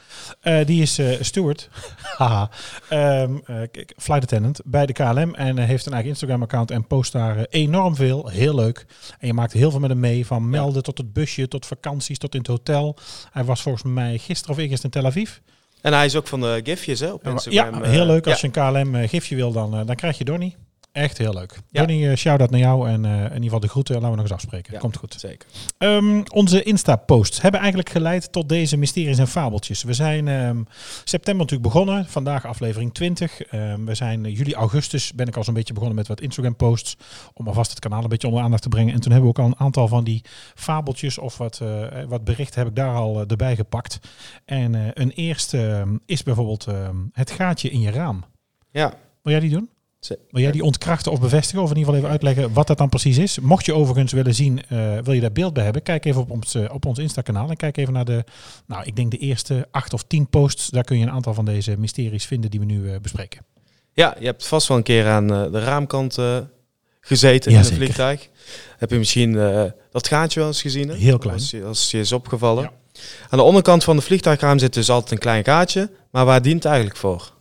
[0.41, 1.69] Eh, die is eh steward,
[2.17, 2.49] haha,
[2.89, 3.56] Ehm, eh,
[3.97, 8.28] flight attendant bij de KLM en heeft een eigen Instagram-account en post daar enorm veel.
[8.28, 8.86] Heel leuk.
[9.19, 12.17] En je maakt heel veel met hem mee, van melden tot het busje, tot vakanties,
[12.17, 12.97] tot in het hotel.
[13.32, 15.38] Hij was volgens mij gisteren of eergisteren in Tel Aviv.
[15.82, 17.84] En hij is ook van de gifjes hè, op Instagram.
[17.84, 18.28] ja, heel leuk.
[18.28, 20.56] Als je een KLM-gifje wil, dan, dan krijg je Donnie.
[21.00, 21.60] Echt heel leuk.
[21.70, 21.80] Ja.
[21.80, 23.94] Johnny, eh, shout-out naar jou en eh, in ieder geval de groeten.
[23.94, 24.74] Laten we nog eens afspreken.
[24.74, 24.80] Ja.
[24.80, 25.16] Komt goed.
[25.20, 25.48] Zeker.
[25.78, 29.84] Ehm, onze Insta-posts hebben eigenlijk geleid tot deze mysteries en fabeltjes.
[29.84, 30.64] We zijn ehm,
[31.04, 32.06] september natuurlijk begonnen.
[32.06, 33.42] Vandaag aflevering 20.
[33.42, 36.98] Ehm, we zijn eh, juli, augustus ben ik al zo'n beetje begonnen met wat Instagram-posts.
[37.34, 38.94] Om alvast het kanaal een beetje onder aandacht te brengen.
[38.94, 40.24] En toen hebben we ook al een aantal van die
[40.56, 41.62] fabeltjes of wat,
[42.08, 44.00] wat berichten heb ik daar al eh, erbij gepakt.
[44.46, 46.68] En een eerste is bijvoorbeeld
[47.12, 48.24] het gaatje in je raam.
[48.72, 48.94] Ja.
[49.22, 49.70] Wil jij die doen?
[50.08, 51.64] Wil jij die ontkrachten of bevestigen?
[51.64, 53.40] Of in ieder geval even uitleggen wat dat dan precies is?
[53.40, 55.82] Mocht je overigens willen zien, eh, wil je daar beeld bij hebben?
[55.84, 57.50] Kijk even op ons, eh, op ons Insta-kanaal.
[57.50, 58.24] En kijk even naar de,
[58.68, 60.70] nou, ik denk de eerste acht of tien posts.
[60.70, 63.42] Daar kun je een aantal van deze mysteries vinden die we nu eh, bespreken.
[63.94, 66.18] Ja, je hebt vast wel een keer aan de raamkant
[67.02, 67.78] gezeten Ja, in zeker.
[67.80, 68.30] vliegtuig.
[68.78, 69.34] Heb je misschien
[69.92, 70.88] dat gaatje wel eens gezien?
[70.90, 70.96] hè?
[70.96, 71.38] Heel klein.
[71.38, 72.64] Als je, als je is opgevallen.
[72.64, 72.72] Ja.
[73.30, 75.90] Aan de onderkant van de vliegtuigraam zit dus altijd een klein gaatje.
[76.12, 77.34] Maar waar dient het eigenlijk voor?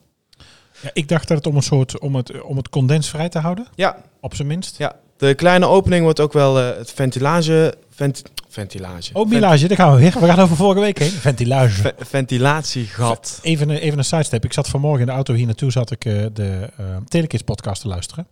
[0.83, 3.39] Ja, ik dacht dat het om een soort, om het, om het condens vrij te
[3.39, 4.79] houden, Ja, op zijn minst.
[4.79, 4.97] ja.
[5.17, 7.75] de kleine opening wordt ook wel eh, het ventilage...
[7.91, 9.11] Vent, ventilage.
[9.15, 10.21] Oh, milage, daar gaan we weer.
[10.21, 11.11] We gaan over vorige week heen.
[11.11, 11.81] Ventilage.
[11.81, 13.39] Ve- ventilatiegat.
[13.43, 14.45] Even, een- even een sidestep.
[14.45, 17.81] Ik zat vanmorgen in de auto hier naartoe, zat ik eh, de eh Telekids podcast
[17.81, 18.27] te luisteren.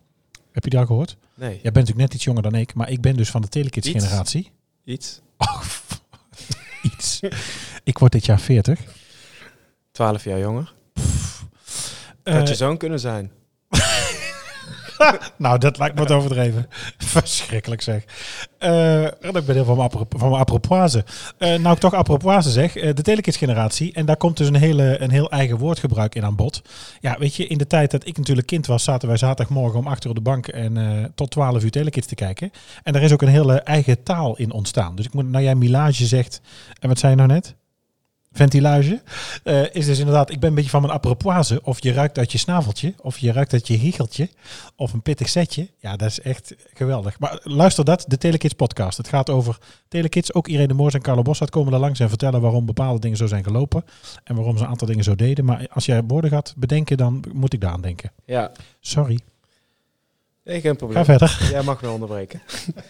[0.52, 1.16] Heb je die al gehoord?
[1.34, 3.48] Nee, Jij bent natuurlijk net iets jonger dan ik, maar ik ben dus van de
[3.48, 4.04] Telekids Iets.
[4.04, 4.50] generatie.
[4.84, 5.20] iets.
[5.38, 5.62] Oh,
[6.92, 7.20] iets.
[7.84, 8.80] ik word dit jaar 40.
[9.92, 10.72] 12 jaar jonger.
[12.26, 13.30] Eh, Had je zoon kunnen zijn.
[15.36, 16.66] nou, dat lijkt me wat overdreven.
[16.98, 18.04] Verschrikkelijk zeg.
[18.58, 21.04] Eh, ik ben heel van mijn, van mijn apropoise.
[21.38, 22.76] Eh, nou, ik toch apropoise zeg.
[22.76, 23.92] eh, de Telekids generatie.
[23.92, 26.62] En daar komt dus een, hele, een heel eigen woordgebruik in aan bod.
[27.00, 29.86] Ja, weet je, in de tijd dat ik natuurlijk kind was, zaten wij zaterdagmorgen om
[29.86, 32.50] 8 uur op de bank en eh, tot 12 uur Telekids te kijken.
[32.82, 34.96] En daar is ook een hele eigen taal in ontstaan.
[34.96, 36.40] Dus ik moet, nou jij milage zegt,
[36.80, 37.54] en wat zei je nou net?
[38.36, 39.02] Ventilage.
[39.44, 41.60] eh, is dus inderdaad, ik ben een beetje van mijn apropoise.
[41.62, 44.28] Of je ruikt uit je snaveltje, of je ruikt uit je giecheltje,
[44.76, 45.68] of een pittig setje.
[45.78, 47.18] Ja, dat is echt geweldig.
[47.18, 48.96] Maar luister dat, de Telekids podcast.
[48.96, 50.34] Het gaat over Telekids.
[50.34, 53.26] Ook Irene Moors en Carlo Bossart komen er langs en vertellen waarom bepaalde dingen zo
[53.26, 53.84] zijn gelopen.
[54.24, 55.44] En waarom ze een aantal dingen zo deden.
[55.44, 58.12] Maar als jij woorden gaat bedenken, dan moet ik daar aan denken.
[58.26, 59.20] Ja, Sorry.
[60.44, 61.04] nee, geen Ga probleem.
[61.04, 61.48] verder.
[61.50, 62.42] Jij mag me onderbreken.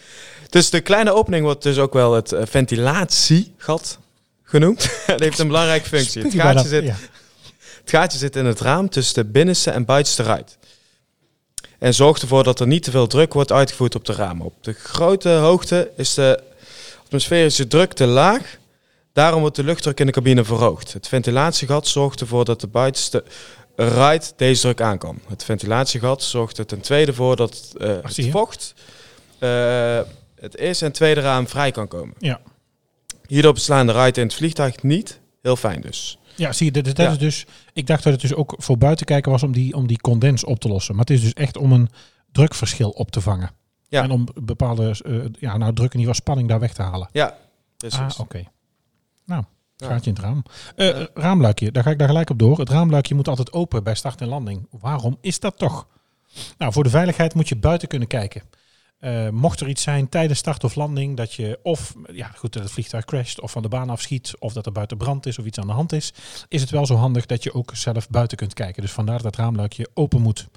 [0.50, 3.98] dus de kleine opening wordt dus ook wel het eh, ventilatiegat
[4.46, 4.90] genoemd.
[5.06, 6.22] Dat heeft een belangrijke functie.
[6.22, 10.58] Het gaatje, zit, het gaatje zit in het raam tussen de binnenste en buitenste ruit.
[11.78, 14.46] En zorgt ervoor dat er niet te veel druk wordt uitgevoerd op de ramen.
[14.46, 16.42] Op de grote hoogte is de
[17.04, 18.56] atmosferische druk te laag.
[19.12, 20.92] Daarom wordt de luchtdruk in de cabine verhoogd.
[20.92, 23.24] Het ventilatiegat zorgt ervoor dat de buitenste
[23.76, 25.20] ruit deze druk aan kan.
[25.28, 27.72] Het ventilatiegat zorgt er ten tweede voor dat
[28.06, 28.74] zie het vocht
[29.38, 30.00] eh,
[30.40, 32.14] het eerste en tweede raam vrij kan komen.
[32.18, 32.40] Ja.
[33.26, 35.20] Hierdoor beslaan de ruiten in het vliegtuig niet.
[35.42, 36.18] Heel fijn dus.
[36.36, 37.10] Ja, zie je, dat, dat Ja.
[37.10, 37.46] is dus.
[37.72, 40.44] Ik dacht dat het dus ook voor buiten kijken was om die, om die condens
[40.44, 40.94] op te lossen.
[40.94, 41.88] Maar het is dus echt om een
[42.32, 43.50] drukverschil op te vangen.
[43.88, 44.02] Ja.
[44.02, 47.08] En om bepaalde eh, ja, nou, druk in ieder spanning daar weg te halen.
[47.12, 47.36] Ja,
[47.76, 47.98] precies.
[47.98, 48.42] Ah, oké.
[49.26, 49.44] Nou,
[49.76, 49.86] Ja.
[49.86, 50.42] gaatje in het raam.
[50.76, 52.58] Eh, Raamluikje, daar ga ik daar gelijk op door.
[52.58, 54.66] Het raamluikje moet altijd open bij start en landing.
[54.70, 55.86] Waarom is dat toch?
[56.58, 58.42] Nou, voor de veiligheid moet je buiten kunnen kijken.
[59.06, 62.62] Eh, mocht er iets zijn tijdens start of landing dat je of ja, goed, dat
[62.62, 65.44] het vliegtuig crasht of van de baan afschiet of dat er buiten brand is of
[65.44, 66.12] iets aan de hand is,
[66.48, 68.82] is het wel zo handig dat je ook zelf buiten kunt kijken.
[68.82, 70.48] Dus vandaar dat raamluikje open moet.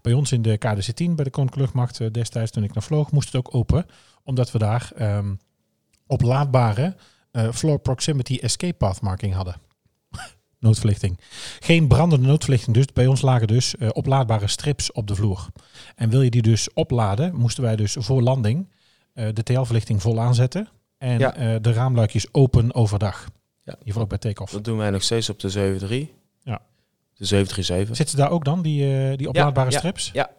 [0.00, 3.10] Bij ons in de KDC-10 bij de Koninklijke Luchtmacht eh, destijds toen ik naar vloog,
[3.10, 3.86] moest het ook open,
[4.24, 5.34] omdat we daar ehm,
[6.06, 6.96] oplaadbare
[7.30, 9.67] eh, floor proximity escape path marking hadden.
[10.60, 11.18] Noodverlichting.
[11.60, 12.84] Geen brandende noodverlichting dus.
[12.92, 15.46] Bij ons lagen dus eh, oplaadbare strips op de vloer.
[15.96, 18.68] En wil je die dus opladen, moesten wij dus voor landing
[19.12, 20.68] eh, de TL-verlichting vol aanzetten.
[20.98, 21.34] En Ja.
[21.34, 23.26] eh, de raamluikjes open overdag.
[23.64, 23.74] Ja.
[23.84, 24.52] Geval ook bij take-off.
[24.52, 26.08] Dat doen wij nog steeds op de 73.
[26.42, 26.60] Ja.
[27.14, 27.96] De 737.
[27.96, 29.78] Zitten daar ook dan, die, die oplaadbare ja.
[29.78, 30.10] strips?
[30.12, 30.30] Ja.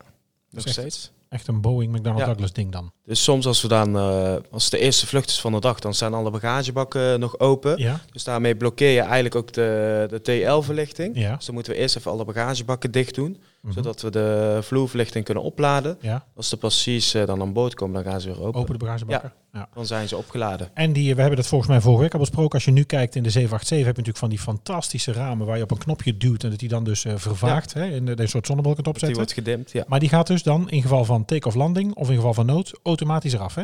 [0.49, 1.11] Nog steeds.
[1.29, 2.25] Echt een Boeing McDonnell.
[2.25, 2.91] Douglas ding dan.
[3.05, 5.79] Dus soms als we dan, eh, als het de eerste vlucht is van de dag,
[5.79, 7.77] dan staan alle bagagebakken nog open.
[7.77, 11.17] Ja, Dus daarmee blokkeer je eigenlijk ook de, de TL-verlichting.
[11.19, 11.35] ja.
[11.35, 13.73] Dus dan moeten we eerst even alle bagagebakken dicht doen, Mhm.
[13.73, 15.97] zodat we de vloerverlichting kunnen opladen.
[16.01, 16.25] ja.
[16.35, 18.59] Als de passagiers eh, dan aan boord komen, dan gaan ze weer open.
[18.59, 19.33] Open de bagagebakken.
[19.53, 19.69] Ja.
[19.73, 20.69] Dan zijn ze opgeladen.
[20.73, 22.51] En die, we hebben dat volgens mij vorige week al besproken.
[22.53, 25.57] Als je nu kijkt in de 787, heb je natuurlijk van die fantastische ramen waar
[25.57, 27.73] je op een knopje duwt en dat die dan dus eh, vervaagt.
[27.73, 29.17] Hè, de, een soort zonnebril kunt Die opzetten.
[29.17, 29.83] wordt gedimd, ja.
[29.87, 32.79] Maar die gaat dus dan in geval van take-off landing of in geval van nood
[32.83, 33.55] automatisch eraf.
[33.55, 33.63] Hè?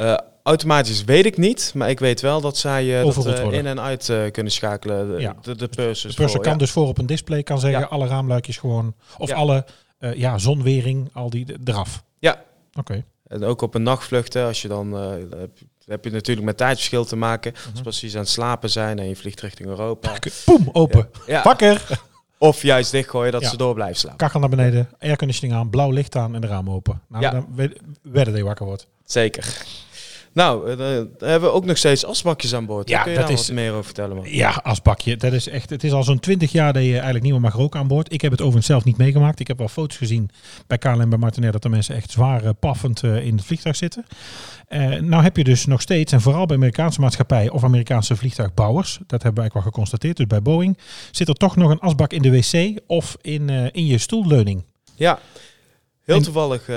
[0.00, 3.66] Eh, automatisch weet ik niet, maar ik weet wel dat zij eh, dat, eh, in
[3.66, 5.14] en uit kunnen schakelen.
[5.14, 5.36] De, Ja.
[5.42, 5.68] de, de De
[6.14, 6.58] purser kan ja.
[6.58, 7.86] dus voor op een display kan zeggen Ja.
[7.86, 9.64] alle raamluikjes gewoon, of alle
[10.14, 12.02] ja, zonwering, al die eraf.
[12.18, 12.42] Ja.
[12.78, 13.04] Oké.
[13.26, 14.92] En ook op een nachtvlucht, hè, als je dan,
[15.86, 17.52] heb, je- natuurlijk met tijdverschil te maken.
[17.52, 17.70] Mhm.
[17.70, 20.12] Als precies aan het slapen zijn en je vliegt richting Europa.
[20.44, 21.08] Poem, open.
[21.26, 21.42] Ja.
[21.42, 21.86] Wakker.
[22.38, 23.48] Of juist dichtgooien dat Ja.
[23.48, 24.18] ze door blijven slapen.
[24.18, 27.00] Kachel naar beneden, airconditioning aan, blauw licht aan en de ramen open.
[27.08, 27.30] Nou, Ja.
[27.30, 28.86] dan we- wedden dat je wakker wordt.
[29.04, 29.64] Zeker.
[30.32, 32.88] Nou, eh, dan hebben we ook nog steeds asbakjes aan boord.
[32.88, 34.24] Ja, Daar kun je dat daar is- wat meer over vertellen, man?
[34.28, 35.16] Ja, asbakje.
[35.16, 37.52] Dat is echt, het is al zo'n twintig jaar dat je eigenlijk niet meer mag
[37.54, 38.12] roken aan boord.
[38.12, 39.40] Ik heb het overigens zelf niet meegemaakt.
[39.40, 40.30] Ik heb wel foto's gezien
[40.66, 43.76] bij KLM bij Martinair dat de mensen echt zwaar eh, paffend eh, in het vliegtuig
[43.76, 44.04] zitten.
[44.68, 48.92] Eh, nou heb je dus nog steeds, en vooral bij Amerikaanse maatschappijen of Amerikaanse vliegtuigbouwers,
[48.92, 50.78] dat hebben we eigenlijk wel geconstateerd, dus bij Boeing,
[51.10, 54.64] zit er toch nog een asbak in de wc of in, in je stoelleuning.
[54.94, 55.18] Ja.
[56.04, 56.68] Heel En- toevallig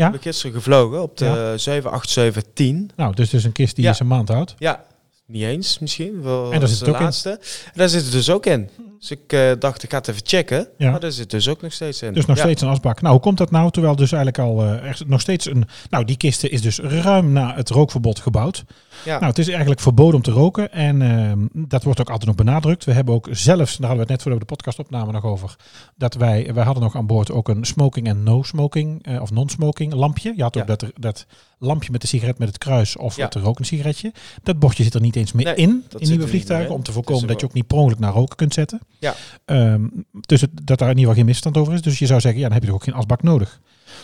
[0.00, 0.12] Ja?
[0.20, 1.56] gisteren gevlogen op de Ja.
[1.56, 2.90] 78710.
[2.96, 3.90] Nou, dus dus een kist die Ja.
[3.90, 4.54] je een maand houdt.
[4.58, 4.84] Ja,
[5.30, 6.22] niet eens misschien.
[6.22, 7.04] Wel, En daar zit de het ook in.
[7.04, 7.30] laatste.
[7.64, 8.68] En daar zit het dus ook in.
[8.98, 10.68] Dus ik eh, dacht, ik ga het even checken.
[10.78, 10.90] Ja.
[10.90, 12.12] Maar daar zit dus ook nog steeds in.
[12.12, 12.42] Dus nog Ja.
[12.42, 13.00] steeds een asbak.
[13.00, 13.70] Nou, hoe komt dat nou?
[13.70, 15.64] Terwijl dus eigenlijk al eh, nog steeds een...
[15.90, 18.64] Nou, die kisten is dus ruim na het rookverbod gebouwd.
[19.04, 19.14] Ja.
[19.14, 20.72] Nou, het is eigenlijk verboden om te roken.
[20.72, 22.84] En ehm, dat wordt ook altijd nog benadrukt.
[22.84, 25.56] We hebben ook zelfs, daar hadden we het net voor de podcastopname nog over,
[25.96, 29.30] dat wij, wij hadden nog aan boord ook een smoking en no smoking eh, of
[29.30, 30.32] non-smoking lampje.
[30.36, 30.76] Je had ook Ja.
[30.76, 31.26] dat, dat
[31.58, 34.12] lampje met de sigaret met het kruis of het roken sigaretje.
[34.42, 36.92] Dat bordje zit er niet eens meer Nee, in, in nieuwe vliegtuigen, meer om te
[36.92, 38.80] voorkomen dat je ook niet per ongeluk naar roken kunt zetten.
[38.98, 39.14] Ja.
[39.44, 39.86] Ehm,
[40.20, 41.82] dus het- dat daar in ieder geval geen misstand over is.
[41.82, 43.60] Dus je zou zeggen, ja, dan heb je toch ook geen asbak nodig.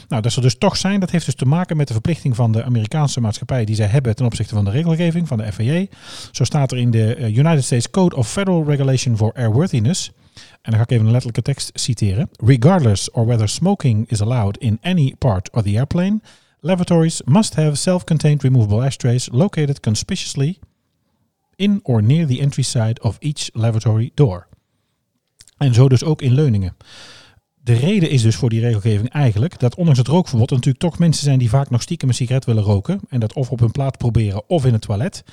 [0.09, 2.53] Nou, dat ze dus toch zijn, dat heeft dus te maken met de verplichting van
[2.53, 5.85] de Amerikaanse maatschappij die zij hebben ten opzichte van de regelgeving van de FAA.
[6.33, 10.11] Zo staat er in de eh, United States Code of Federal Regulation for Airworthiness.
[10.35, 12.31] En dan ga ik even een letterlijke tekst citeren.
[12.45, 16.21] Regardless or whether smoking is allowed in any part of the airplane,
[16.61, 20.59] lavatories must have self-contained removable ashtrays located conspicuously
[21.57, 24.47] in or near the entry side of each lavatory door.
[25.57, 26.77] En zo dus ook in leuningen.
[27.55, 30.99] De reden is dus voor die regelgeving eigenlijk dat ondanks het rookverbod er natuurlijk toch
[30.99, 33.01] mensen zijn die vaak nog stiekem een sigaret willen roken.
[33.09, 35.25] En dat of op hun plaat proberen of in het toilet.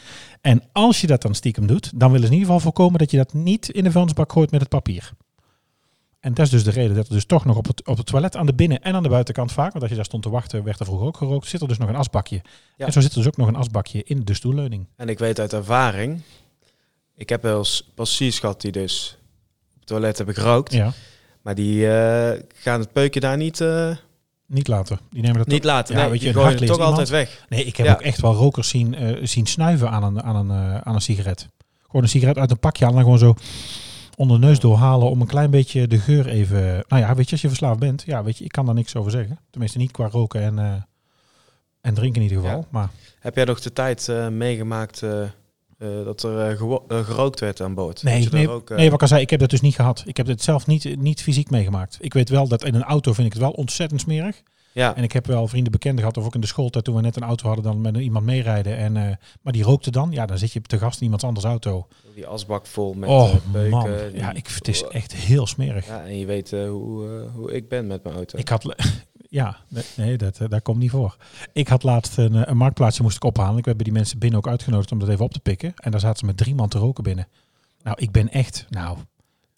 [0.42, 3.12] En als je dat dan stiekem doet, dan willen ze in ieder geval voorkomen dat
[3.12, 5.12] je dat niet in de vuilnisbak gooit met het papier.
[6.24, 8.06] En dat is dus de reden dat er dus toch nog op het, op het
[8.06, 10.30] toilet aan de binnen- en aan de buitenkant vaak, want als je daar stond te
[10.30, 12.42] wachten, werd er vroeger ook gerookt, zit er dus nog een asbakje.
[12.78, 12.86] Ja.
[12.86, 14.86] En zo zit er dus ook nog een asbakje in de stoelleuning.
[14.96, 16.22] En ik weet uit ervaring,
[17.16, 19.18] ik heb wel eens passiers gehad die dus
[19.74, 20.74] op het toilet hebben gerookt.
[20.74, 20.94] Ja,
[21.42, 23.96] Maar die eh, gaan het peukje daar niet, eh,
[24.46, 25.00] niet later.
[25.10, 25.96] Die nemen dat niet laten.
[25.96, 27.46] Ja, nee, weet je, gooien toch iemand- altijd weg.
[27.50, 27.94] Nee, ik heb Ja.
[27.94, 31.48] ook echt wel rokers zien, eh, zien snuiven aan een, aan, een, aan een sigaret.
[31.86, 33.36] Gewoon een sigaret uit een pakje halen en gewoon zo
[34.16, 36.84] onder de neus doorhalen om een klein beetje de geur even...
[36.88, 38.96] Nou ja, weet je, als je verslaafd bent, ja, weet je, ik kan daar niks
[38.96, 39.40] over zeggen.
[39.50, 40.74] Tenminste niet qua roken en, eh,
[41.82, 42.60] en drinken in ieder geval.
[42.60, 42.68] Ja.
[42.70, 45.28] Maar Heb jij nog de tijd eh, meegemaakt eh,
[45.78, 48.04] dat er gerookt werd aan boord?
[48.04, 50.04] nee, nee, ook, nee, wat ik al zei, ik heb dat dus niet gehad.
[50.06, 51.98] Ik heb het zelf niet, niet fysiek meegemaakt.
[52.00, 54.44] Ik weet wel dat in een auto vind ik het wel ontzettend smerig.
[54.74, 57.02] Ja, En ik heb wel vrienden bekenden gehad, of ook in de schooltijd toen we
[57.02, 58.78] net een auto hadden, dan met iemand meerijden.
[58.78, 61.46] En, eh, maar die rookte dan, ja, dan zit je te gast in iemands anders
[61.46, 61.88] auto.
[62.16, 63.70] die asbak vol met oh eh, peuken.
[63.70, 65.88] man, ja, ik, het is echt heel smerig.
[65.88, 68.38] Ja, en je weet eh, hoe, hoe ik ben met mijn auto.
[68.38, 68.76] Ik had,
[69.30, 69.58] ja,
[69.96, 71.18] nee, dat, dat komt niet voor.
[71.54, 73.58] Ik had laatst een, een marktplaatsje moest ik ophalen.
[73.58, 75.74] Ik heb bij die mensen binnen ook uitgenodigd om dat even op te pikken.
[75.76, 77.28] En daar zaten ze met drie man te roken binnen.
[77.84, 78.98] Nou, ik ben echt, nou,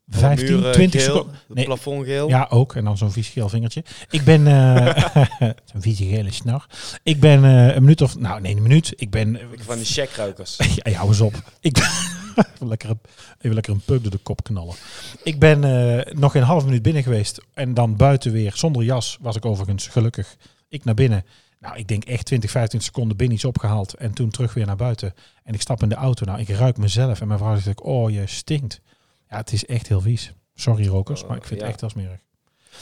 [0.09, 1.39] 15, Muren 20 geel, seconden.
[1.47, 1.65] Het Nee.
[1.65, 2.27] plafond geel.
[2.29, 2.75] Ja, ook.
[2.75, 3.83] En dan zo'n vies geel vingertje.
[4.09, 4.47] Ik ben...
[4.47, 5.03] eh
[5.71, 6.65] zo'n vieze gele snor.
[7.03, 8.17] Ik ben eh, een minuut of...
[8.19, 8.93] Nou, nee, een minuut.
[8.95, 9.39] Ik ben...
[9.57, 10.57] Van die checkrokers.
[10.83, 11.33] Ja, hou eens op.
[11.59, 11.77] Ik
[12.55, 12.99] even, lekker, een-
[13.37, 14.75] even lekker een peuk door de kop knallen.
[15.23, 17.41] Ik ben eh, nog een half minuut binnen geweest.
[17.53, 20.35] En dan buiten weer, zonder jas, was ik overigens gelukkig.
[20.69, 21.25] Ik naar binnen.
[21.59, 23.93] Nou, ik denk echt 20, 15 seconden binnen iets opgehaald.
[23.93, 25.13] En toen terug weer naar buiten.
[25.43, 26.25] En ik stap in de auto.
[26.25, 27.21] Nou, ik ruik mezelf.
[27.21, 28.81] En mijn vrouw zegt, oh, je stinkt.
[29.29, 30.33] Ja, het is echt heel vies.
[30.53, 32.19] Sorry rokers, Oh, maar ik vind het echt heel smerig.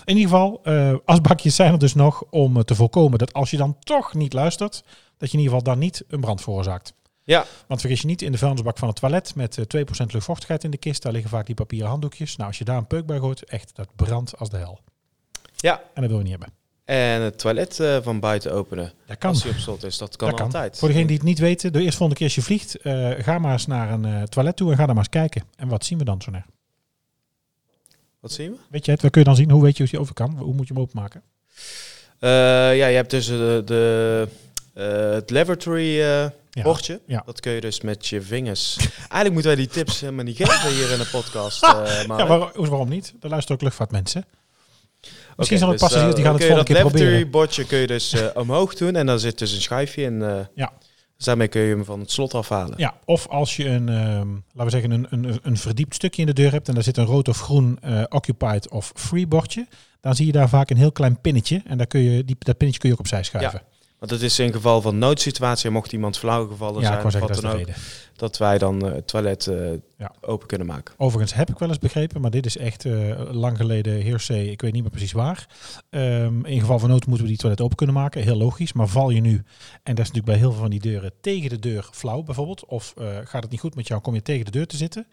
[0.06, 3.52] In ieder geval, eh, asbakjes zijn er dus nog om eh, te voorkomen dat als
[3.52, 4.84] je dan toch niet luistert,
[5.18, 6.94] dat je in ieder geval dan niet een brand veroorzaakt.
[7.24, 10.64] Ja, Want vergis je niet, in de vuilnisbak van het toilet met eh, 2% luchtvochtigheid
[10.64, 12.36] in de kist, daar liggen vaak die papieren handdoekjes.
[12.36, 14.80] Nou, als je daar een peuk bij gooit, echt, dat brandt als de hel.
[15.56, 15.82] ja.
[15.94, 16.54] En dat wil je niet hebben.
[16.86, 18.93] En het toilet eh, van buiten openen.
[19.06, 19.30] Dat kan.
[19.30, 20.46] Als hij op slot is, dat kan Dat kan.
[20.46, 20.78] altijd.
[20.78, 23.39] Voor degenen die het niet weten, de eerste volgende keer als je vliegt, eh, ga
[23.39, 25.43] maar eens naar een eh, toilet toe en ga daar maar eens kijken.
[25.56, 26.46] En wat zien we dan zo naar?
[28.19, 28.58] Wat zien we?
[28.69, 29.02] Weet je het?
[29.02, 29.52] Wat kun je dan zien?
[29.52, 30.38] Hoe weet je hoe je over kan?
[30.38, 31.22] Hoe moet je hem openmaken?
[32.19, 34.28] Ja, je hebt dus de, de,
[35.13, 35.30] het
[36.52, 36.63] Ja.
[36.63, 37.02] bordje.
[37.08, 37.24] Ja.
[37.26, 38.78] Dat kun je dus met je vingers...
[38.98, 41.62] Eigenlijk moeten wij die tips helemaal niet geven hier in de podcast.
[41.62, 43.13] maar Ja, waar- waarom niet?
[43.22, 44.26] Er luisteren ook luchtvaartmensen.
[45.38, 47.30] Misschien zijn er dus, passagiers eh, die gaan het volgende keer dat proberen.
[47.32, 50.22] bordje kun je dus eh, omhoog doen en dan zit dus een schuifje in.
[50.22, 50.72] eh, Ja.
[51.17, 52.74] Dus daarmee kun je hem van het slot afhalen.
[52.78, 56.28] Ja, of als je een, ehm, laten we zeggen, een, een, een verdiept stukje in
[56.28, 59.67] de deur hebt en daar zit een rood of groen eh, occupied of free bordje,
[60.02, 62.58] dan zie je daar vaak een heel klein pinnetje en daar kun je, die, dat
[62.58, 63.62] pinnetje kun je ook opzij schuiven.
[64.04, 67.42] Want het is in geval van noodsituatie, mocht iemand flauw gevallen Ja, zijn of wat
[67.42, 67.76] dan ook, reden.
[68.16, 70.12] dat wij dan eh, het toilet eh, Ja.
[70.22, 70.94] open kunnen maken.
[70.98, 74.62] Overigens heb ik wel eens begrepen, maar dit is echt eh, lang geleden heersee, ik
[74.62, 75.48] weet niet meer precies waar.
[75.89, 78.74] Ehm, in geval van nood moeten we die toilet open kunnen maken, heel logisch.
[78.74, 79.44] Maar val je nu,
[79.84, 82.66] en dat is natuurlijk bij heel veel van die deuren, tegen de deur flauw bijvoorbeeld,
[82.66, 85.08] of gaat het niet goed met jou, kom je tegen de deur te zitten.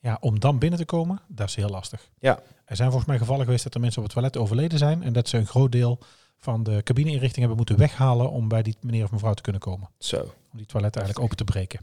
[0.00, 2.08] Ja, om dan binnen te komen, dat is heel lastig.
[2.18, 2.40] Ja.
[2.64, 5.12] Er zijn volgens mij gevallen geweest dat er mensen op het toilet overleden zijn en
[5.12, 5.98] dat ze een groot deel
[6.38, 9.88] van de cabineinrichting hebben moeten weghalen om bij die meneer of mevrouw te kunnen komen.
[9.98, 10.16] Zo.
[10.20, 11.80] Om die toiletten eigenlijk open te breken.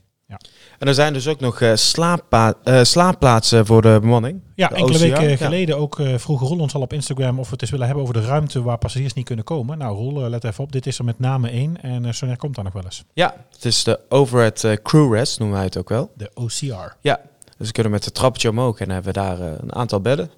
[0.80, 4.42] En er zijn dus ook nog eh, slaappa- eh, slaapplaatsen voor de bemanning.
[4.56, 5.36] Ja, De enkele weken ja.
[5.36, 8.04] geleden ook uh, vroeg Roel ons al op Instagram of we het eens willen hebben
[8.04, 9.78] over de ruimte waar passagiers niet kunnen komen.
[9.78, 12.56] Nou Roel, let even op, dit is er met name één en uh, Sonja komt
[12.56, 13.04] daar nog wel eens.
[13.13, 16.12] Ja, het is de overhead crew rest, noemen wij het ook wel.
[16.16, 16.96] De OCR.
[17.02, 17.20] Ja,
[17.58, 20.32] dus we kunnen met het trappetje omhoog en hebben we daar een aantal bedden.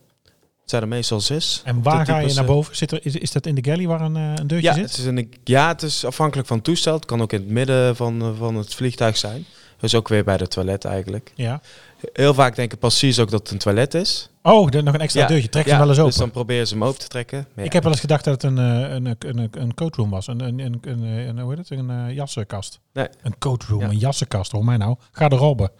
[0.65, 1.61] Het zijn er meestal zes.
[1.65, 2.75] En waar ga je naar eh, boven?
[2.75, 4.83] Zit er, is, is dat in de galley waar een, uh, een deurtje Ja zit?
[4.83, 6.93] het, is een, ja, het is afhankelijk van het toestel.
[6.93, 9.45] Het kan ook in het midden van, uh, van het vliegtuig zijn.
[9.79, 11.31] Dus ook weer bij de toilet eigenlijk.
[11.35, 11.61] Ja.
[12.13, 14.29] Heel vaak denken passagiers ook dat het een toilet is.
[14.41, 15.49] Oh, er nog een extra Ja, deurtje.
[15.49, 16.09] Trek ja, ze wel eens open.
[16.09, 17.37] Dus dan proberen ze hem open te trekken.
[17.53, 19.73] Maar Ik ja, heb wel eens gedacht dat het een, uh, een, een, een, een
[19.73, 20.27] coatroom was.
[20.27, 21.79] Een, een, een, een, een, hoe heet het?
[21.79, 22.79] Een uh, jassenkast.
[22.93, 23.07] Nee.
[23.21, 23.87] Een coatroom, Ja.
[23.89, 24.51] een jassenkast.
[24.51, 24.95] Hoor mij nou.
[25.11, 25.71] Ga er robben.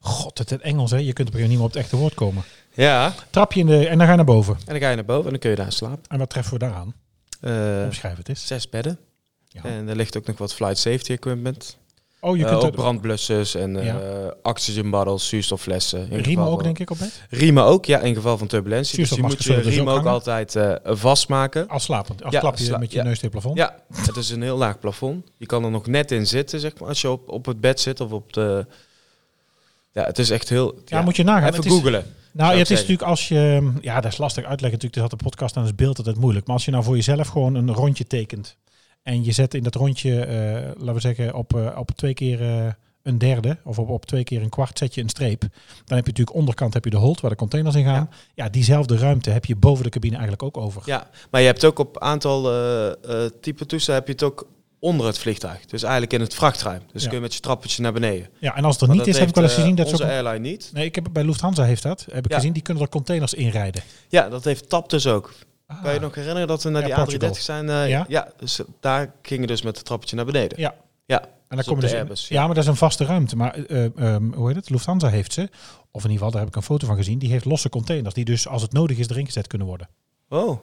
[0.00, 0.96] God, het, het Engels hè.
[0.96, 2.42] Je kunt op een gegeven moment niet meer op het echte woord komen.
[2.74, 3.86] Ja, Trapje in de...
[3.88, 4.54] En dan ga je naar boven.
[4.54, 6.02] en dan ga je naar boven en dan kun je daar slapen.
[6.08, 6.94] En wat treffen we daaraan?
[7.40, 8.46] Eh, Omschrijf het eens.
[8.46, 8.98] zes bedden.
[9.48, 9.62] Ja.
[9.64, 11.78] En er ligt ook nog wat flight safety equipment.
[12.22, 13.98] Oh, je Eh, kunt ook er brandblussers en eh Ja.
[14.42, 16.08] oxygen bottles, zuurstofflessen.
[16.22, 17.22] Riemen ook van- denk ik op bed.
[17.30, 18.98] Riemen ook, ja, in geval van turbulentie.
[18.98, 21.68] Dus je moet je dus riem ook altijd eh, vastmaken.
[21.68, 22.22] Als slapend.
[22.24, 23.02] Als Ja, klap je sla- met je ja.
[23.04, 23.56] neus tegen het plafond.
[23.58, 25.26] Ja, het is een heel laag plafond.
[25.36, 27.80] Je kan er nog net in zitten, zeg maar, als je op, op het bed
[27.80, 28.66] zit of op de...
[29.92, 30.82] Ja, het is echt heel...
[30.84, 31.48] Ja, moet je nagaan.
[31.48, 32.04] Even googelen.
[32.32, 32.86] Nou, ja, het is zeggen.
[32.86, 33.72] natuurlijk als je...
[33.80, 34.94] Ja, dat is lastig uitleggen natuurlijk.
[34.94, 36.46] Het is altijd podcast en het beeld altijd moeilijk.
[36.46, 38.56] Maar als je nou voor jezelf gewoon een rondje tekent.
[39.02, 42.40] En je zet in dat rondje, eh, laten we zeggen, op, eh, op twee keer
[42.40, 42.72] eh,
[43.02, 43.58] een derde.
[43.64, 45.40] Of op, op twee keer een kwart zet je een streep.
[45.40, 48.10] Dan heb je natuurlijk onderkant heb je de hold waar de containers in gaan.
[48.34, 50.82] Ja, diezelfde ruimte heb je boven de cabine eigenlijk ook over.
[50.84, 54.48] Ja, maar je hebt ook op aantal eh eh, type toestellen heb je het ook
[54.80, 55.64] onder het vliegtuig.
[55.66, 56.82] Dus eigenlijk in het vrachtruim.
[56.92, 57.08] Dus Ja.
[57.08, 58.28] kun je met je trappetje naar beneden.
[58.38, 59.86] Ja, en als het er niet dat is, heb ik wel eens gezien eh, dat
[59.86, 60.10] ze onze ook...
[60.10, 60.70] airline niet.
[60.72, 62.06] Nee, ik heb bij Lufthansa heeft dat.
[62.12, 62.36] Heb ik Ja.
[62.36, 63.82] gezien, die kunnen er containers inrijden.
[64.08, 65.32] Ja, dat heeft TAP dus ook.
[65.66, 65.82] Ah.
[65.82, 67.28] Kan je nog herinneren dat we naar Ja, die Portugal.
[67.34, 67.68] A330 zijn?
[67.68, 68.04] eh, Ja.
[68.08, 68.28] ja?
[68.36, 70.60] dus daar gingen dus met het trappetje naar beneden.
[70.60, 70.74] Ja.
[71.06, 71.20] Ja.
[71.22, 72.36] En dan Dus komen op dus Airbus, ja.
[72.40, 72.46] ja.
[72.46, 73.36] maar dat is een vaste ruimte.
[73.36, 74.70] Maar eh, ehm, hoe heet het?
[74.70, 75.40] Lufthansa heeft ze.
[75.90, 77.18] Of in ieder geval, daar heb ik een foto van gezien.
[77.18, 78.14] Die heeft losse containers.
[78.14, 79.88] Die dus als het nodig is erin gezet kunnen worden.
[80.28, 80.60] Oh.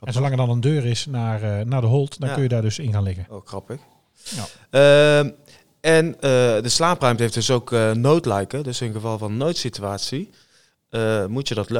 [0.00, 2.34] En zolang er dan een deur is naar, eh, naar de hold, dan Ja.
[2.34, 3.26] kun je daar dus in gaan liggen.
[3.30, 3.80] Oh, grappig.
[4.22, 4.44] Ja.
[4.70, 5.30] Ehm,
[5.80, 6.20] en eh,
[6.62, 8.62] de slaapruimte heeft dus ook eh noodlijken.
[8.62, 10.30] Dus in geval van noodsituatie
[11.28, 11.70] moet je dat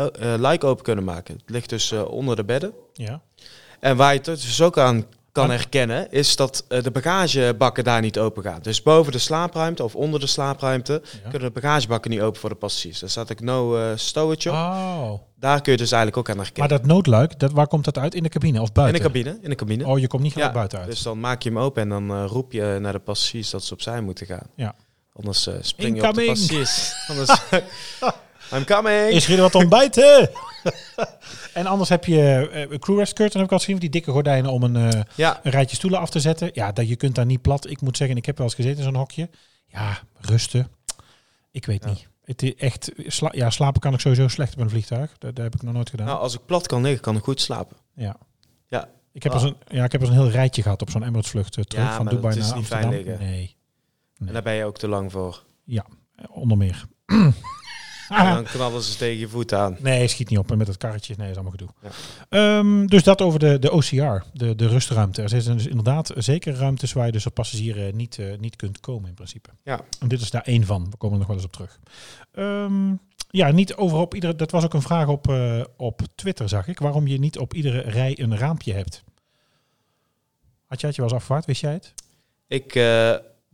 [0.40, 1.34] lijk open kunnen maken.
[1.34, 2.72] Het ligt dus onder de bedden.
[2.92, 3.20] Ja.
[3.80, 5.04] En waar je het dus ook aan
[5.38, 8.58] kan Maar- herkennen, is dat eh, de bagagebakken daar niet open gaan.
[8.62, 11.30] Dus boven de slaapruimte of onder de slaapruimte Ja.
[11.30, 12.98] kunnen de bagagebakken niet open voor de passagiers.
[12.98, 14.54] Daar staat ook no stowage op.
[14.54, 15.12] Oh.
[15.36, 16.78] Daar kun je dus eigenlijk ook aan Maar herkennen.
[16.78, 18.14] dat noodluik, dat, waar komt dat uit?
[18.14, 18.96] In de cabine of in buiten?
[19.00, 19.38] de cabine.
[19.42, 19.86] In de cabine.
[19.86, 20.88] Oh, je komt niet gelijk Ja, buiten uit.
[20.90, 23.64] Dus dan maak je hem open en dan eh, roep je naar de passagiers dat
[23.64, 24.46] ze opzij moeten gaan.
[24.56, 24.74] Ja.
[25.12, 26.92] Anders spring je op de passagiers.
[27.08, 27.40] Anders,
[28.52, 29.10] I'm coming!
[29.10, 30.30] Is er wat ontbijten?
[31.54, 33.78] en anders heb je eh, een crew rest curtain, heb ik al gezien.
[33.78, 36.50] Die dikke gordijnen om een, eh, ja, een rijtje stoelen af te zetten.
[36.52, 37.70] Ja, dat, je kunt daar niet plat.
[37.70, 39.28] Ik moet zeggen, ik heb wel eens gezeten in zo'n hokje.
[39.66, 40.68] Ja, rusten.
[41.50, 41.90] Ik weet Ja.
[41.90, 42.08] niet.
[42.24, 45.10] Het is echt, sla- ja, slapen kan ik sowieso slecht op een vliegtuig.
[45.18, 46.06] Dat, dat heb ik nog nooit gedaan.
[46.06, 47.76] nou, als ik plat kan liggen, kan ik goed slapen.
[47.94, 48.16] ja.
[48.68, 48.88] Ja.
[49.12, 49.42] Ik heb, Ah.
[49.42, 51.64] als een, ja, ik heb als een heel rijtje gehad op zo'n Emirates vlucht eh,
[51.64, 52.90] terug Ja, van Dubai naar Amsterdam.
[52.90, 53.18] liggen.
[53.18, 53.56] Nee,
[54.26, 55.42] En daar ben je ook te lang voor.
[55.66, 55.78] eh,
[56.28, 56.84] onder meer.
[58.08, 59.76] En dan knallen ze tegen je voet aan.
[59.80, 60.50] Nee, schiet niet op.
[60.50, 61.68] En met het karretje, nee, is allemaal gedoe.
[61.82, 61.88] Ja.
[62.28, 65.22] Ehm, dus dat over de, de OCR, de, de rustruimte.
[65.22, 68.56] Er zijn dus inderdaad zeker ruimtes waar je dus als passagier eh, niet, eh, niet
[68.56, 69.50] kunt komen in principe.
[69.62, 69.80] Ja.
[70.00, 70.90] En dit is daar één van.
[70.90, 71.78] We komen er nog wel eens op terug.
[72.32, 72.94] Ehm,
[73.30, 74.36] ja, niet over op iedere...
[74.36, 76.78] Dat was ook een vraag op, eh, op Twitter, zag ik.
[76.78, 79.04] Waarom je niet op iedere rij een raampje hebt.
[80.66, 81.44] Had jij het je wel eens afgewaard?
[81.44, 81.94] Wist jij het?
[82.46, 82.74] Ik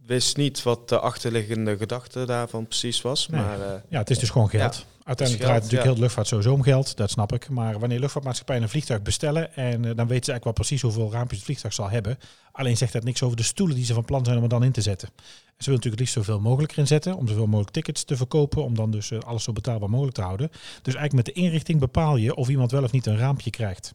[0.06, 3.28] wist niet wat de achterliggende gedachte daarvan precies was.
[3.28, 3.40] Nee.
[3.40, 4.74] Maar eh, Ja, het is dus gewoon geld.
[4.74, 5.86] Ja, Uiteindelijk draait natuurlijk ja.
[5.88, 7.48] heel de luchtvaart sowieso om geld, dat snap ik.
[7.48, 11.12] Maar wanneer luchtvaartmaatschappijen een vliegtuig bestellen, en eh, dan weten ze eigenlijk wel precies hoeveel
[11.12, 12.18] raampjes het vliegtuig zal hebben.
[12.52, 14.64] Alleen zegt dat niks over de stoelen die ze van plan zijn om er dan
[14.64, 15.08] in te zetten.
[15.08, 18.16] En ze willen natuurlijk het liefst zoveel mogelijk erin zetten, om zoveel mogelijk tickets te
[18.16, 20.48] verkopen, om dan dus eh, alles zo betaalbaar mogelijk te houden.
[20.82, 23.94] Dus eigenlijk met de inrichting bepaal je of iemand wel of niet een raampje krijgt.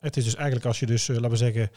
[0.00, 1.70] Het is dus eigenlijk als je dus, laten we zeggen,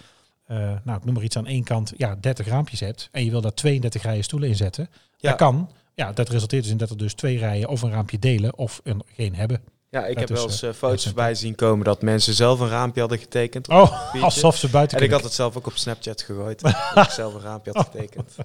[0.45, 3.31] eh, nou ik noem maar iets aan één kant, ja 30 raampjes hebt en je
[3.31, 4.89] wil daar 32 rijen stoelen in zetten.
[5.17, 5.29] Ja.
[5.29, 5.69] Dat kan.
[5.93, 8.81] Ja, dat resulteert dus in dat er dus twee rijen of een raampje delen of
[8.83, 9.61] een, geen hebben.
[9.89, 12.59] Ja, ik Dat heb wel eens eh, eh, foto's voorbij zien komen dat mensen zelf
[12.59, 13.67] een raampje hadden getekend.
[13.69, 16.61] Oh, alsof ze buiten En ik had het zelf ook op Snapchat gegooid.
[16.93, 18.35] dat ik zelf een raampje had getekend.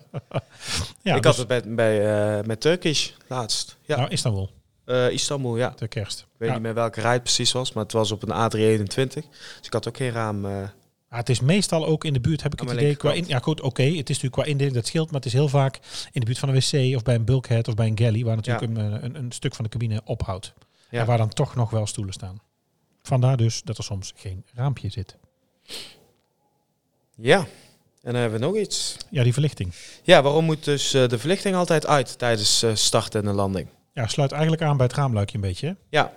[1.02, 3.76] Ja, ik dus- had het bij, bij, met Turkish laatst.
[3.82, 4.50] Ja, Nou, Istanbul,
[5.10, 5.72] Istanbul, ja.
[5.76, 6.18] de kerst.
[6.20, 6.54] Ik weet Ja.
[6.54, 8.84] niet meer welke rij het precies was, maar het was op een A321.
[9.04, 9.26] Dus
[9.62, 10.46] ik had ook geen raam.
[11.10, 12.96] Ja, het is meestal ook in de buurt, heb ik het idee.
[12.96, 13.82] Qua in, ja, goed, oké.
[13.82, 15.74] Het is natuurlijk qua indeling dat scheelt, maar het is heel vaak
[16.12, 18.36] in de buurt van een wc of bij een bulkhead of bij een galley, waar
[18.36, 20.52] natuurlijk een, eh, een, een stuk van de cabine ophoudt.
[20.90, 21.00] Ja.
[21.00, 22.40] En waar dan toch nog wel stoelen staan.
[23.02, 25.16] Vandaar dus dat er soms geen raampje zit.
[27.16, 27.38] ja.
[28.02, 28.96] En dan hebben we nog iets.
[29.10, 29.72] Ja, die verlichting.
[30.02, 33.68] Ja, waarom moet dus eh, de verlichting altijd uit tijdens eh, start en de landing?
[33.94, 35.66] Ja, sluit eigenlijk aan bij het raamluikje een beetje.
[35.66, 35.72] hè?
[35.88, 36.12] Ja.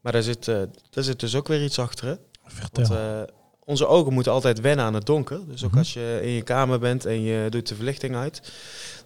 [0.00, 2.06] Maar daar zit, daar zit dus ook weer iets achter.
[2.06, 2.14] Hè?
[2.44, 2.88] Vertel.
[2.88, 3.30] Want
[3.64, 5.40] onze ogen moeten altijd wennen aan het donker.
[5.48, 5.78] Dus ook Mhm.
[5.78, 8.52] als je in je kamer bent en je doet de verlichting uit,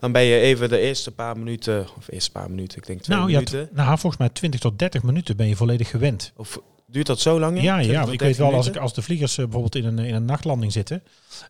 [0.01, 3.17] dan ben je even de eerste paar minuten, of eerste paar minuten, ik denk twee
[3.17, 3.69] nou, ja, minuten.
[3.73, 6.33] nou, volgens mij 20 tot 30 minuten ben je volledig gewend.
[6.37, 7.57] Of duurt dat zo lang?
[7.57, 7.63] in?
[7.63, 9.85] Ja, 20 ja ik 30 weet wel, als, ik, als de vliegers eh, bijvoorbeeld in
[9.85, 11.03] een, in een nachtlanding zitten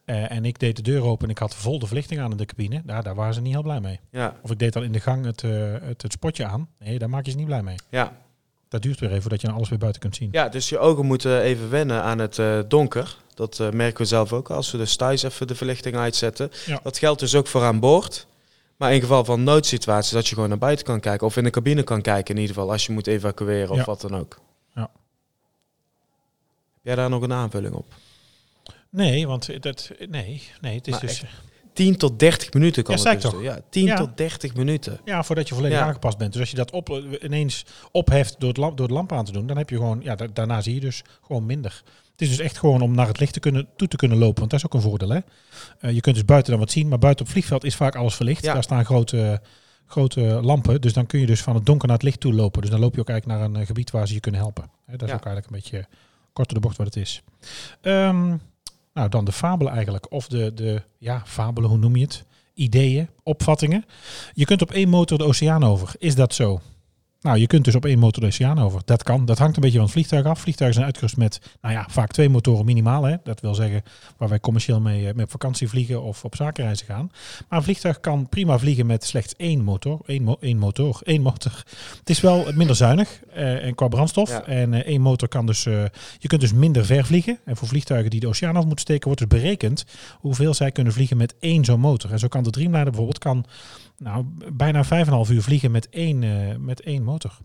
[0.05, 2.37] eh, en ik deed de deur open en ik had vol de verlichting aan in
[2.37, 4.01] de cabine, daar, daar waren ze niet heel blij mee.
[4.11, 5.51] Ja, Of ik deed dan in de gang het, eh,
[5.83, 6.69] het, het spotje aan.
[6.79, 7.77] Nee, daar maak je ze niet blij mee.
[7.91, 8.27] ja.
[8.69, 10.29] Dat duurt weer even voordat je alles weer buiten kunt zien.
[10.33, 13.17] ja, dus je ogen moeten even wennen aan het eh, donker.
[13.35, 16.51] Dat eh, merken we zelf ook als we dus thuis even de verlichting uitzetten.
[16.67, 16.81] Ja.
[16.83, 18.27] Dat geldt dus ook voor aan boord.
[18.77, 21.27] Maar in geval van noodsituaties dat je gewoon naar buiten kan kijken.
[21.27, 23.85] Of in de cabine kan kijken in ieder geval als je moet evacueren of Ja.
[23.85, 24.39] wat dan ook.
[24.75, 24.91] Ja.
[26.75, 27.87] Heb jij daar nog een aanvulling op?
[28.91, 31.25] Nee, want dat, nee, nee, het is Maar dus...
[31.79, 33.43] 10 tot 30 minuten kan Ja, het dus toch?
[33.43, 33.97] Ja, 10 Ja.
[33.97, 35.01] tot 30 minuten.
[35.05, 35.85] Ja, voordat je volledig Ja.
[35.85, 36.33] aangepast bent.
[36.33, 39.33] Dus als je dat op, ineens opheft door, het lamp, door de lamp aan te
[39.33, 41.83] doen, dan heb je gewoon, ja, da- daarna zie je dus gewoon minder.
[42.13, 44.39] Het is dus echt gewoon om naar het licht te kunnen, toe te kunnen lopen,
[44.39, 45.09] want dat is ook een voordeel.
[45.09, 45.19] Hè?
[45.81, 47.97] Eh, je kunt dus buiten dan wat zien, maar buiten op het vliegveld is vaak
[47.97, 48.45] alles verlicht.
[48.45, 48.53] Ja.
[48.53, 49.41] Daar staan grote,
[49.87, 52.61] grote lampen, dus dan kun je dus van het donker naar het licht toe lopen.
[52.61, 54.71] Dus dan loop je ook eigenlijk naar een eh, gebied waar ze je kunnen helpen.
[54.87, 55.87] Hè, dat is ook eigenlijk een beetje
[56.33, 57.23] kort door de bocht wat het is.
[57.81, 58.37] Ehm,
[58.99, 60.13] nou, dan de fabelen eigenlijk.
[60.13, 62.25] Of de, de, ja, fabelen, hoe noem je het?
[62.55, 63.85] Ideeën, opvattingen.
[64.33, 65.95] Je kunt op één motor de oceaan over.
[65.99, 66.61] Is dat zo?
[67.29, 68.81] Nou, je kunt dus op één motor de oceaan over.
[68.85, 69.25] Dat kan.
[69.25, 70.41] Dat hangt een beetje van het vliegtuig af.
[70.41, 73.03] Vliegtuigen zijn uitgerust met, nou ja, vaak twee motoren minimaal.
[73.03, 73.17] Hè.
[73.25, 73.83] Dat wil zeggen
[74.17, 77.11] waar wij commercieel mee, eh, op vakantie vliegen of op zakenreizen gaan.
[77.49, 80.01] Maar een vliegtuig kan prima vliegen met slechts één motor.
[80.07, 81.01] Eén, mo- één motor.
[81.05, 81.65] Één motor.
[81.99, 84.31] Het is wel minder zuinig eh, en qua brandstof.
[84.31, 84.45] Ja.
[84.47, 85.85] En eh, één motor kan dus, eh,
[86.19, 87.39] je kunt dus minder ver vliegen.
[87.45, 89.85] En voor vliegtuigen die de oceaan af moeten steken, wordt dus berekend
[90.19, 92.13] hoeveel zij kunnen vliegen met één zo'n motor.
[92.13, 93.45] En zo kan de Dreamliner bijvoorbeeld kan,
[93.99, 97.39] nou, bijna 5,5 uur vliegen met één, eh, met één motor.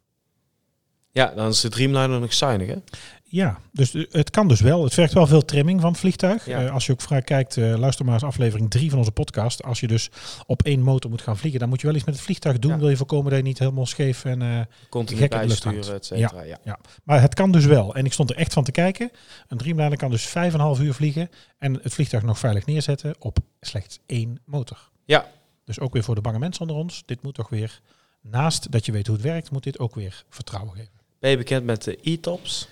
[1.12, 2.76] Ja, dan is de Dreamliner nog zuinig, hè?
[3.24, 4.84] Ja, dus eh, het kan dus wel.
[4.84, 6.46] Het vergt wel veel trimming van het vliegtuig.
[6.46, 6.64] Ja.
[6.66, 9.64] Eh, als je ook vrij kijkt, luister maar eens aflevering 3 van onze podcast.
[9.64, 10.10] Als je dus
[10.46, 12.72] op één motor moet gaan vliegen, dan moet je wel iets met het vliegtuig doen.
[12.72, 12.78] Ja.
[12.78, 14.42] Wil je voorkomen dat je niet helemaal scheef en...
[14.42, 16.44] eh, Continu Gek in bijsturen, et cetera.
[16.64, 16.80] Ja.
[17.04, 17.96] maar het kan dus wel.
[17.96, 19.12] En ik stond er echt van te kijken.
[19.48, 24.00] Een Dreamliner kan dus 5,5 uur vliegen en het vliegtuig nog veilig neerzetten op slechts
[24.06, 24.90] één motor.
[25.06, 25.26] Ja.
[25.66, 27.04] Dus ook weer voor de bange mensen onder ons.
[27.06, 27.82] Dit moet toch weer,
[28.22, 30.92] naast dat je weet hoe het werkt, moet dit ook weer vertrouwen geven.
[31.20, 32.68] Ben je bekend met de e-tops?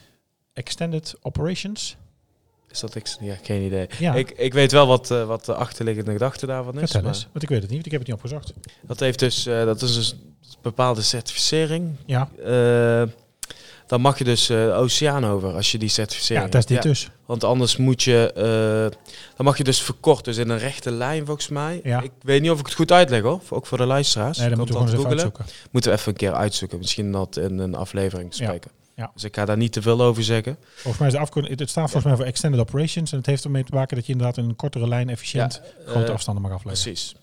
[0.53, 1.95] Extended Operations.
[2.69, 3.15] Is dat ik?
[3.19, 3.87] Ja, geen idee.
[3.99, 6.79] Ja, Ik, ik weet wel wat, eh, wat de achterliggende gedachte daarvan is.
[6.79, 7.27] vertel maar eens.
[7.31, 8.53] Want ik weet het niet, want ik heb het niet opgezocht.
[8.81, 11.95] Dat heeft dus, eh, dat is dus een bepaalde certificering.
[12.05, 13.03] Ja, Eh,
[13.91, 16.81] dan mag je dus de oceaan over als je die certificering ja dat is dit
[16.81, 17.09] dus.
[17.25, 18.99] Want anders moet je, eh,
[19.35, 21.79] dan mag je dus verkort, dus in een rechte lijn volgens mij.
[21.83, 22.01] Ja.
[22.01, 24.37] Ik weet niet of ik het goed uitleg hoor, ook voor de luisteraars.
[24.37, 25.23] Nee, dan moeten we gewoon even googlen.
[25.23, 25.69] uitzoeken.
[25.71, 28.71] Moeten we even een keer uitzoeken, misschien dat in een aflevering bespreken.
[28.95, 29.11] Ja.
[29.13, 30.57] Dus ik ga daar niet te veel over zeggen.
[30.73, 33.11] Volgens mij is de afkorting, het staat volgens mij voor Extended Operations.
[33.11, 36.07] En het heeft ermee te maken dat je inderdaad in een kortere lijn efficiënt grote
[36.07, 36.83] eh, afstanden mag afleggen.
[36.83, 37.15] Precies.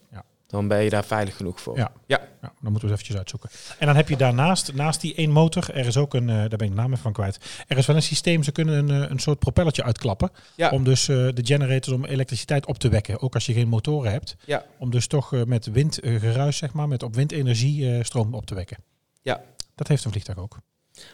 [0.49, 1.77] Dan ben je daar veilig genoeg voor.
[1.77, 1.93] Ja.
[2.07, 2.21] Ja.
[2.43, 3.51] Ja, dan moeten we eens eventjes uitzoeken.
[3.79, 6.49] En dan heb je daarnaast, naast die één motor, er is ook een, eh, daar
[6.49, 7.39] ben ik de naam even van kwijt.
[7.67, 10.31] Er is wel een systeem, ze kunnen een, eh, een soort propellertje uitklappen.
[10.55, 10.71] Ja.
[10.71, 13.21] Om dus eh, de generators om elektriciteit op te wekken.
[13.21, 14.37] Ook als je geen motoren hebt.
[14.45, 14.65] Ja.
[14.79, 18.77] Om dus toch met windgeruis, zeg maar, met op windenergie stroom op te wekken.
[19.23, 19.41] Ja.
[19.75, 20.59] Dat heeft een vliegtuig ook.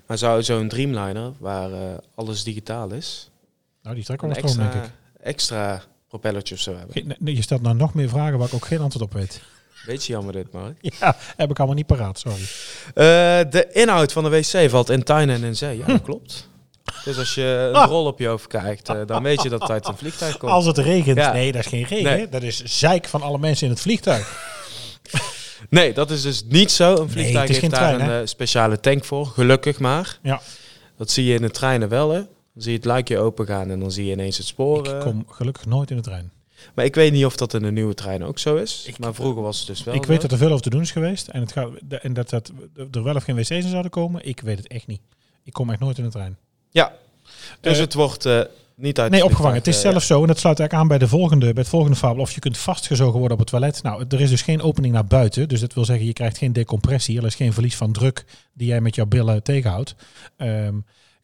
[0.07, 3.31] Maar zou zo'n Dreamliner, waar alles digitaal is,
[3.83, 4.91] Nou, die trekt wel stroom, denk ik.
[5.23, 5.83] extra
[6.21, 7.15] propellertje of zo hebben?
[7.19, 9.41] Nee, je stelt nou nog meer vragen waar ik ook geen antwoord op weet.
[9.87, 10.77] Beetje jammer dit, Mark.
[11.01, 12.41] Ja, heb ik allemaal niet paraat, sorry.
[12.95, 15.79] Eh, de inhoud van de wc valt in tuin en in zee.
[15.79, 16.49] Ja, dat klopt.
[17.05, 17.89] Dus als je een Ah.
[17.89, 20.53] rol op je hoofd kijkt, eh, dan weet je dat het uit een vliegtuig komt.
[20.53, 21.33] Als het regent, Ja.
[21.33, 22.05] nee, dat is geen regen.
[22.17, 22.29] Nee.
[22.29, 24.53] Dat is zeik van alle mensen in het vliegtuig.
[25.71, 26.97] Nee, dat is dus niet zo.
[26.97, 30.19] Een vliegtuig is heeft daar trein, een eh, speciale tank voor, gelukkig maar.
[30.23, 30.41] Ja.
[30.97, 32.21] Dat zie je in de treinen wel, hè.
[32.55, 34.87] Dan zie je het luikje open gaan en dan zie je ineens het spoor.
[34.87, 35.01] Ik eh.
[35.01, 36.31] kom gelukkig nooit in de trein.
[36.75, 38.85] Maar ik weet niet of dat in de nieuwe trein ook zo is.
[38.87, 40.81] Ik- maar vroeger was het dus wel ik weet dat er veel over te doen
[40.81, 41.29] is geweest.
[41.29, 41.69] En, het gaat,
[42.03, 42.53] en dat, dat
[42.91, 44.27] er wel of geen wc's in zouden komen.
[44.27, 45.01] Ik weet het echt niet.
[45.45, 46.37] Ik kom echt nooit in de trein.
[46.71, 46.93] Ja,
[47.61, 48.41] dus Eh, het wordt eh,
[48.75, 49.57] niet uit Nee, opgevangen.
[49.57, 51.97] Het is zelfs zo, en dat sluit eigenlijk aan bij, de volgende, bij het volgende
[51.97, 53.83] fabel, of je kunt vastgezogen worden op het toilet.
[53.83, 55.49] Nou, er is dus geen opening naar buiten.
[55.49, 57.19] Dus dat wil zeggen, je krijgt geen decompressie.
[57.19, 59.95] Er is geen verlies van druk die jij met jouw billen tegenhoudt.
[60.37, 60.75] Ehm,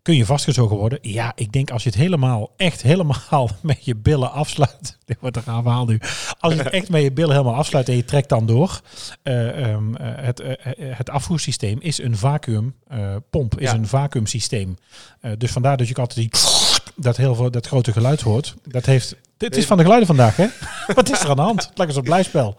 [0.02, 0.98] kun je vastgezogen worden?
[1.02, 4.96] Ja, ik denk als je het helemaal, echt helemaal met je billen afsluit.
[5.04, 6.00] Dit wordt een raar verhaal nu.
[6.40, 8.80] Als je het echt met je billen helemaal afsluit en je trekt dan door.
[9.22, 13.74] eh, ehm, eh, het, eh, het afvoersysteem is een vacuümpomp, is Ja.
[13.74, 14.76] een vacuümsysteem.
[15.20, 16.30] Eh, dus vandaar dat je altijd die
[16.96, 18.54] dat heel veel dat grote geluid hoort.
[18.64, 19.16] Dat heeft.
[19.36, 20.46] Dit is van de geluiden vandaag, hè?
[20.94, 21.66] Wat is er aan de hand?
[21.68, 22.56] Het lijkt een blijspel.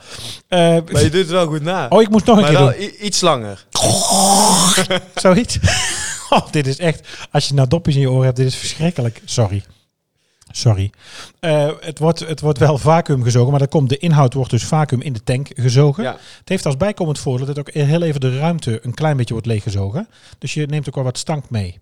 [0.49, 1.87] Maar je doet het wel goed na.
[1.89, 3.05] oh, ik moest nog een maar keer doen.
[3.05, 3.65] iets langer.
[5.15, 5.59] Zoiets.
[6.37, 7.07] Oh, dit is echt.
[7.31, 9.21] Als je nou dopjes in je oren hebt, dit is verschrikkelijk.
[9.25, 9.63] Sorry.
[10.51, 10.91] Sorry.
[11.39, 14.63] Eh, het, wordt, het wordt wel vacuüm gezogen, maar dat komt, de inhoud wordt dus
[14.63, 16.03] vacuüm in de tank gezogen.
[16.03, 16.11] Ja.
[16.11, 19.47] Het heeft als bijkomend voordeel dat ook heel even de ruimte een klein beetje wordt
[19.47, 20.07] leeggezogen.
[20.37, 21.79] Dus je neemt ook wel wat stank mee.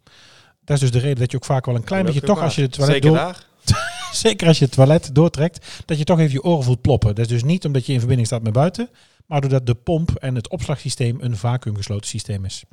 [0.63, 2.55] Dat is dus de reden dat je ook vaak wel een klein beetje, toch als
[2.55, 3.45] je het toilet Zeker door, daar.
[4.11, 7.15] zeker als je het toilet doortrekt, dat je toch even je oren voelt ploppen.
[7.15, 8.89] Dat is dus niet omdat je in verbinding staat met buiten,
[9.25, 12.63] maar doordat de pomp en het opslagsysteem een vacuümgesloten systeem is.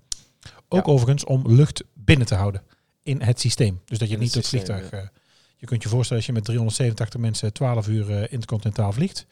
[0.69, 0.93] Ook Ja.
[0.93, 2.63] overigens om lucht binnen te houden
[3.03, 3.81] in het systeem.
[3.85, 4.91] Dus dat je In niet het het vliegtuig...
[4.91, 5.01] eh,
[5.57, 9.27] je kunt je voorstellen als je met 387 mensen 12 uur eh, intercontinentaal vliegt.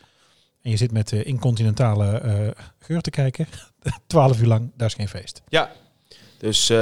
[0.62, 3.46] En je zit met eh, incontinentale geur te kijken.
[4.06, 5.42] 12 uur lang, dat is geen feest.
[5.48, 5.72] Ja.
[6.38, 6.72] Dus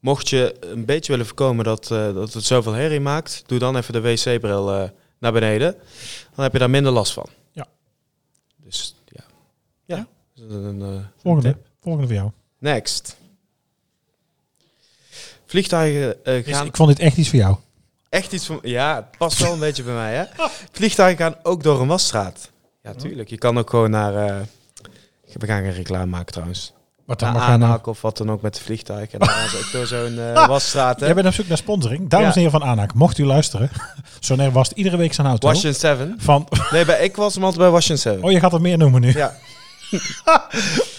[0.00, 3.92] mocht je een beetje willen voorkomen dat, dat het zoveel herrie maakt, doe dan even
[3.92, 5.76] de wc-bril naar beneden.
[6.34, 7.26] Dan heb je daar minder last van.
[7.52, 7.66] Ja.
[8.56, 9.24] Dus ja.
[9.84, 10.06] Ja.
[10.48, 11.66] Een, Volgende, tip.
[11.80, 12.30] volgende voor jou.
[12.58, 13.16] Next.
[15.60, 17.56] Vliegtuigen Is- gaan ik vond dit echt iets voor jou.
[18.08, 18.58] echt iets van...
[18.62, 20.24] Ja, het past wel een beetje bij mij, hè?
[20.72, 22.50] Vliegtuigen gaan ook door een wasstraat.
[22.82, 23.28] Ja, tuurlijk.
[23.28, 24.14] Je kan ook gewoon naar...
[24.14, 24.34] eh,
[25.32, 26.72] we gaan geen reclame maken trouwens.
[27.06, 27.36] Wat dan?
[27.38, 29.12] Aanhaak of wat dan ook met de vliegtuigen.
[29.12, 31.06] En dan gaan ze ook door zo'n eh, wasstraat, hè?
[31.06, 32.08] Jij bent op zoek naar sponsoring.
[32.08, 32.32] Dames Ja.
[32.32, 33.70] en heren van Aanhaak, mocht u luisteren.
[34.20, 35.46] Sonair was iedere week zijn auto.
[35.48, 36.14] Washington 7.
[36.18, 38.24] Van, Nee, bij, ik was hem altijd bij Washington 7.
[38.24, 39.12] oh, je gaat er meer noemen nu.
[39.12, 39.36] Ja,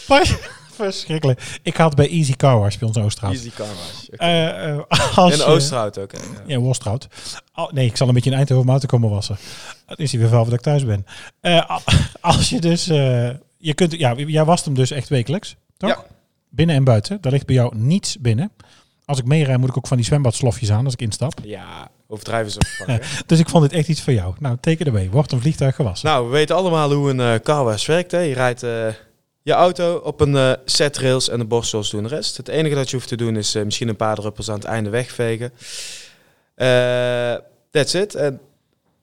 [0.07, 1.59] Maar- Verschrikkelijk.
[1.63, 3.33] Ik had bij Easy Car Wash bij ons Oosterhout.
[3.35, 4.07] easy car wash.
[4.07, 4.15] Oké.
[4.23, 6.17] Eh, eh, als Oosterhout ook, hè?
[6.45, 6.59] Ja.
[6.59, 6.97] Ja.
[7.55, 9.37] Oh, nee, ik zal een beetje in Eindhoven mijn auto komen wassen.
[9.85, 11.05] Dan is hij weer wel dat ik thuis ben.
[11.41, 11.69] Eh,
[12.21, 12.87] als je dus...
[12.89, 15.89] eh, je kunt, ja, jij wast hem dus echt wekelijks, toch?
[15.89, 16.03] Ja.
[16.49, 17.17] Binnen en buiten.
[17.21, 18.51] Daar ligt bij jou niets binnen.
[19.05, 21.39] Als ik meerij moet ik ook van die zwembadslofjes aan als ik instap.
[21.43, 22.59] Ja, overdrijven ze?
[23.25, 24.35] Dus ik vond dit echt iets voor jou.
[24.39, 25.09] Nou, teken erbij.
[25.09, 26.07] Wordt een vliegtuig gewassen.
[26.09, 28.19] Nou, we weten allemaal hoe een eh car wash werkt, hè?
[28.19, 28.87] Je rijdt eh,
[29.47, 32.37] je auto op een eh set rails en de borstels doen de rest.
[32.37, 34.63] Het enige dat je hoeft te doen is eh, misschien een paar druppels aan het
[34.63, 35.53] einde wegvegen.
[36.55, 37.35] Eh,
[37.71, 38.15] that's it.
[38.15, 38.39] En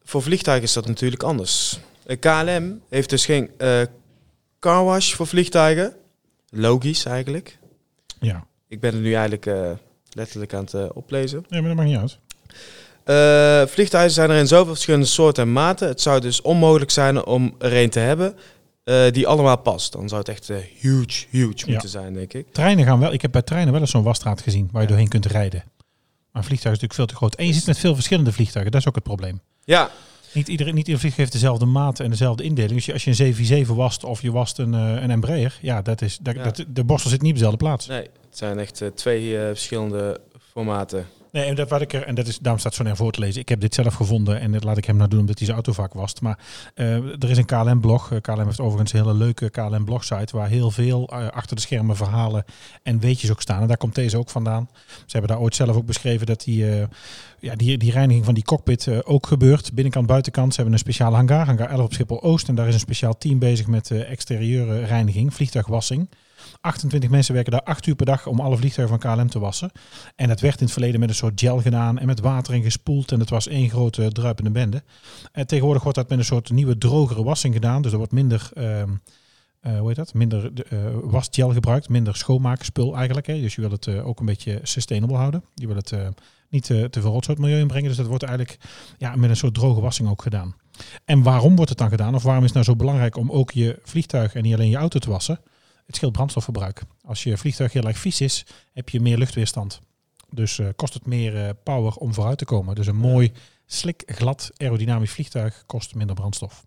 [0.03, 1.78] voor vliegtuigen is dat natuurlijk anders.
[2.20, 3.51] KLM heeft dus geen
[4.59, 5.97] car wash voor vliegtuigen.
[6.51, 7.59] Logisch eigenlijk.
[8.20, 8.47] Ja.
[8.68, 9.76] Ik ben het nu eigenlijk
[10.12, 11.45] letterlijk aan het oplezen.
[11.49, 12.18] ja, maar dat maakt niet
[13.05, 13.70] uit.
[13.70, 15.88] Vliegtuigen zijn er in zoveel verschillende soorten en maten.
[15.88, 18.36] Het zou dus onmogelijk zijn om er een te hebben
[18.85, 19.93] eh, die allemaal past.
[19.93, 22.53] Dan zou het echt eh, huge, huge moeten zijn, denk ik.
[22.53, 23.12] Treinen gaan wel...
[23.12, 25.62] Ik heb bij treinen wel eens zo'n wasstraat gezien waar je doorheen kunt rijden.
[26.32, 27.35] Maar een vliegtuig is natuurlijk veel te groot.
[27.35, 28.72] En je zit met veel verschillende vliegtuigen.
[28.72, 29.41] Dat is ook het probleem.
[29.64, 29.91] Ja,
[30.32, 32.74] Niet ieder, niet ieder vliegtuig heeft dezelfde maat en dezelfde indeling.
[32.85, 36.03] Dus als je een 747 wast of je wast een, eh, een Embraer, ja, dat
[36.03, 36.43] is, dat, Ja.
[36.43, 37.87] dat- de borstel zit niet op dezelfde plaats.
[37.87, 40.20] nee, het zijn echt twee verschillende
[40.53, 41.07] formaten.
[41.35, 43.41] Nee, en dat, wat ik er, en dat is, daarom staat Sonair voor te lezen.
[43.41, 45.59] Ik heb dit zelf gevonden en dat laat ik hem nou doen omdat hij zijn
[45.59, 46.20] auto vaak wast.
[46.20, 46.39] Maar
[46.74, 48.12] eh, er is een KLM-blog.
[48.12, 51.97] Eh, KLM heeft overigens een hele leuke KLM-blogsite waar heel veel eh, achter de schermen
[51.97, 52.45] verhalen
[52.82, 53.61] en weetjes ook staan.
[53.61, 54.68] En daar komt deze ook vandaan.
[54.87, 56.66] Ze hebben daar ooit zelf ook beschreven dat die,
[57.39, 59.72] ja, die, die reiniging van die cockpit ook gebeurt.
[59.72, 60.49] Binnenkant, buitenkant.
[60.51, 62.49] Ze hebben een speciale hangar, hangar 11 op Schiphol-Oost.
[62.49, 66.09] En daar is een speciaal team bezig met exterieure reiniging, vliegtuigwassing.
[66.61, 69.70] 28 mensen werken daar 8 uur per dag om alle vliegtuigen van KLM te wassen.
[70.16, 72.62] En dat werd in het verleden met een soort gel gedaan en met water in
[72.62, 73.12] gespoeld.
[73.12, 74.82] En het was één grote druipende bende.
[75.32, 77.82] En tegenwoordig wordt dat met een soort nieuwe drogere wassing gedaan.
[77.82, 78.90] Dus er wordt minder, ehm,
[79.61, 80.14] eh, hoe heet dat?
[80.14, 83.26] Minder eh, wasgel gebruikt, minder schoonmaakspul eigenlijk.
[83.26, 83.40] Hè.
[83.40, 85.45] Dus je wil het eh, ook een beetje sustainable houden.
[85.55, 85.95] Je wil het
[86.49, 87.88] niet te veel rotzooi milieu inbrengen.
[87.88, 88.59] Dus dat wordt eigenlijk
[88.99, 90.55] ja, met een soort droge wassing ook gedaan.
[91.05, 92.14] En waarom wordt het dan gedaan?
[92.14, 94.76] Of waarom is het nou zo belangrijk om ook je vliegtuig en niet alleen je
[94.76, 95.40] auto te wassen?
[95.87, 96.82] Het scheelt brandstofverbruik.
[97.05, 99.80] Als je vliegtuig heel erg vies is, heb je meer luchtweerstand.
[100.30, 102.74] Dus eh, kost het meer eh, power om vooruit te komen.
[102.74, 103.32] Dus een mooi,
[103.66, 106.64] slik, glad, aerodynamisch vliegtuig kost minder brandstof.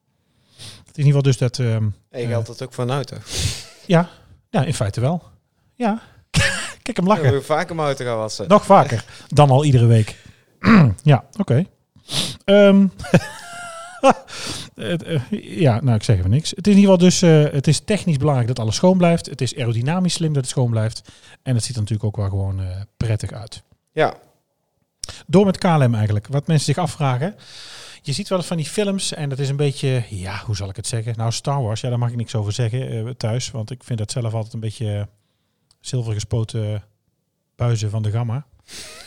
[0.57, 1.59] Het is in ieder geval dus dat...
[1.59, 2.27] ehm, En je Eh.
[2.29, 3.17] geldt dat ook voor een auto.
[3.85, 4.09] ja,
[4.49, 5.23] ja, in feite wel.
[5.75, 6.01] Ja,
[6.83, 7.25] kijk hem lachen.
[7.25, 8.47] Ja, we vaker mijn auto gaan wassen.
[8.47, 10.15] Nog vaker dan al iedere week.
[11.03, 11.65] ja, oké.
[12.45, 13.19] Ehm, eh,
[15.65, 16.49] ja, nou, ik zeg even niks.
[16.49, 19.25] Het is in ieder geval dus, eh, het is technisch belangrijk dat alles schoon blijft.
[19.25, 21.11] Het is aerodynamisch slim dat het schoon blijft.
[21.43, 23.63] En het ziet er natuurlijk ook wel gewoon eh, prettig uit.
[23.91, 24.13] Ja,
[25.27, 26.27] Door met KLM eigenlijk.
[26.27, 27.35] Wat mensen zich afvragen.
[28.01, 30.69] Je ziet wel eens van die films en dat is een beetje, ja, hoe zal
[30.69, 31.13] ik het zeggen?
[31.17, 33.51] Nou, Star Wars, ja, daar mag ik niks over zeggen eh, thuis.
[33.51, 35.03] Want ik vind dat zelf altijd een beetje eh,
[35.79, 36.83] zilvergespoten
[37.55, 38.45] buizen van de gamma.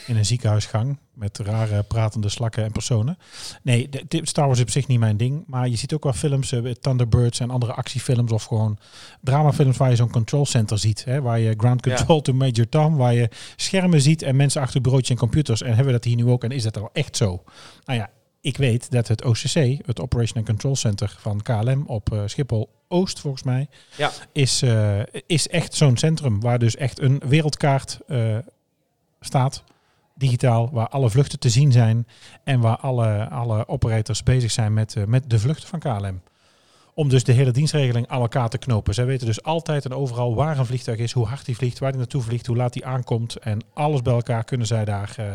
[0.07, 3.17] In een ziekenhuisgang met rare pratende slakken en personen.
[3.63, 5.43] Nee, de, Star Wars is op zich niet mijn ding.
[5.47, 8.77] Maar je ziet ook wel films, eh, Thunderbirds en andere actiefilms of gewoon
[9.21, 11.05] dramafilms waar je zo'n control center ziet.
[11.05, 11.95] Hè, waar je ground Ja.
[11.95, 15.61] control to Major Tom, waar je schermen ziet en mensen achter het bureautje en computers.
[15.61, 17.43] En hebben we dat hier nu ook en is dat wel echt zo?
[17.85, 18.09] Nou ja,
[18.41, 22.69] ik weet dat het OCC, het Operation and Control Center van KLM op eh, Schiphol
[22.87, 24.11] Oost volgens mij, Ja.
[24.31, 27.99] is, eh, is echt zo'n centrum waar dus echt een wereldkaart
[29.25, 29.63] staat,
[30.15, 32.07] digitaal, waar alle vluchten te zien zijn
[32.43, 36.21] en waar alle, alle operators bezig zijn met, eh, met de vluchten van KLM.
[36.93, 38.93] Om dus de hele dienstregeling aan elkaar te knopen.
[38.93, 41.89] Zij weten dus altijd en overal waar een vliegtuig is, hoe hard die vliegt, waar
[41.89, 43.35] die naartoe vliegt, hoe laat die aankomt.
[43.35, 45.25] En alles bij elkaar kunnen zij daar eh,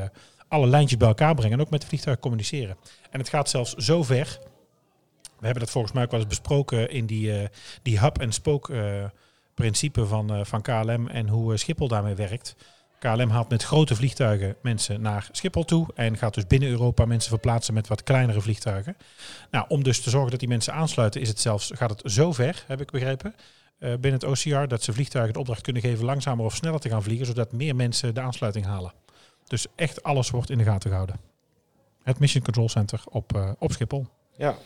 [0.48, 2.76] alle lijntjes bij elkaar brengen en ook met de vliegtuig communiceren.
[3.10, 4.38] En het gaat zelfs zo ver.
[5.22, 7.48] We hebben dat volgens mij ook wel eens besproken in die, eh,
[7.82, 9.04] die hub-en-spoke eh,
[9.54, 12.56] principe van, van KLM en hoe Schiphol daarmee werkt.
[12.98, 17.30] KLM haalt met grote vliegtuigen mensen naar Schiphol toe en gaat dus binnen Europa mensen
[17.30, 18.96] verplaatsen met wat kleinere vliegtuigen.
[19.50, 22.32] Nou, om dus te zorgen dat die mensen aansluiten, is het zelfs, gaat het zo
[22.32, 23.34] ver, heb ik begrepen,
[23.78, 26.88] eh, binnen het OCR, dat ze vliegtuigen de opdracht kunnen geven langzamer of sneller te
[26.88, 28.92] gaan vliegen, zodat meer mensen de aansluiting halen.
[29.46, 31.16] Dus echt alles wordt in de gaten gehouden.
[32.02, 34.06] Het Mission Control Center op, eh, op Schiphol.
[34.36, 34.56] ja.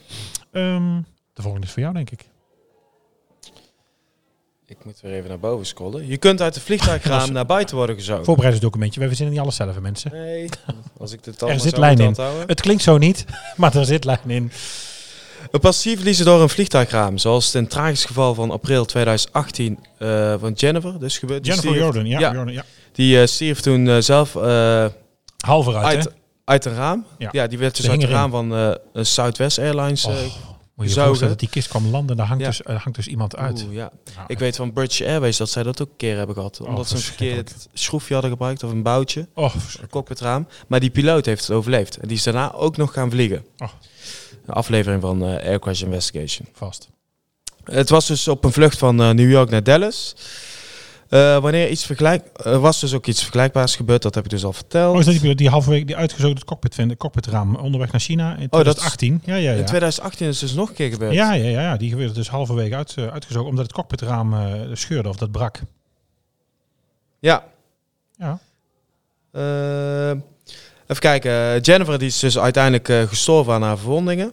[0.52, 1.00] Ehm,
[1.32, 2.28] de volgende is voor jou, denk ik.
[4.70, 6.06] Ik moet weer even naar boven scrollen.
[6.06, 8.24] Je kunt uit de vliegtuigraam naar buiten worden gezogen.
[8.24, 8.98] Voorbereidingsdocumentje.
[8.98, 10.10] Wij verzinnen niet alles zelf, hè, mensen.
[10.12, 10.48] Nee,
[11.00, 12.16] als ik de Er zit lijn in.
[12.46, 13.24] Het klinkt zo niet,
[13.56, 14.52] maar er zit lijn in.
[15.50, 19.78] Een passief liezen door een vliegtuigraam, zoals het in het tragisch geval van april 2018
[19.98, 21.46] eh, van Jennifer dus gebeurd.
[21.46, 22.18] Jennifer stierf- Jordan, ja.
[22.18, 22.32] ja.
[22.32, 22.64] Jordan, ja.
[22.92, 24.42] Die eh, stierf toen eh, zelf eh,
[25.48, 26.10] eruit, uit, hè?
[26.44, 27.04] uit een raam.
[27.18, 27.28] Ja.
[27.32, 30.04] Ja, die werd dus uit het raam van eh, een Southwest Airlines.
[30.04, 30.16] eh, Oh,
[30.80, 32.48] moet je voorstellen dat die kist kwam landen, daar hangt, Ja.
[32.48, 33.62] dus, er hangt dus iemand uit.
[33.64, 33.90] oeh, ja.
[34.14, 36.60] Nou, Ik weet van British Airways dat zij dat ook een keer hebben gehad.
[36.60, 39.26] Omdat ze een verkeerd schroefje hadden gebruikt of een boutje.
[39.34, 40.46] Oh, Een cockpitraam.
[40.66, 41.96] Maar die piloot heeft het overleefd.
[41.96, 43.44] En die is daarna ook nog gaan vliegen.
[43.58, 43.68] Oh.
[44.46, 46.48] Een aflevering van eh Air Crash Investigation.
[46.52, 46.88] vast.
[47.64, 50.14] Het was dus op een vlucht van eh, New York naar Dallas.
[51.10, 54.44] Eh, wanneer iets vergelijk, er was dus ook iets vergelijkbaars gebeurd, dat heb ik dus
[54.44, 54.94] al verteld.
[54.94, 58.36] Oh, is dat die die halverwege die uitgezogen cockpit vindt, het cockpitraam onderweg naar China
[58.36, 59.22] in Oh, dat is- 2018?
[59.24, 59.64] ja, ja, In ja.
[59.64, 61.14] 2018 is het dus nog een keer gebeurd.
[61.14, 64.52] Ja, ja, ja, ja, die gebeurde dus halverwege uit, eh, uitgezogen omdat het cockpitraam eh,
[64.72, 65.60] scheurde of dat brak.
[67.20, 67.44] Ja.
[68.16, 68.38] Ja.
[70.86, 71.60] Even kijken.
[71.60, 74.32] Jennifer die is dus uiteindelijk gestorven aan haar verwondingen.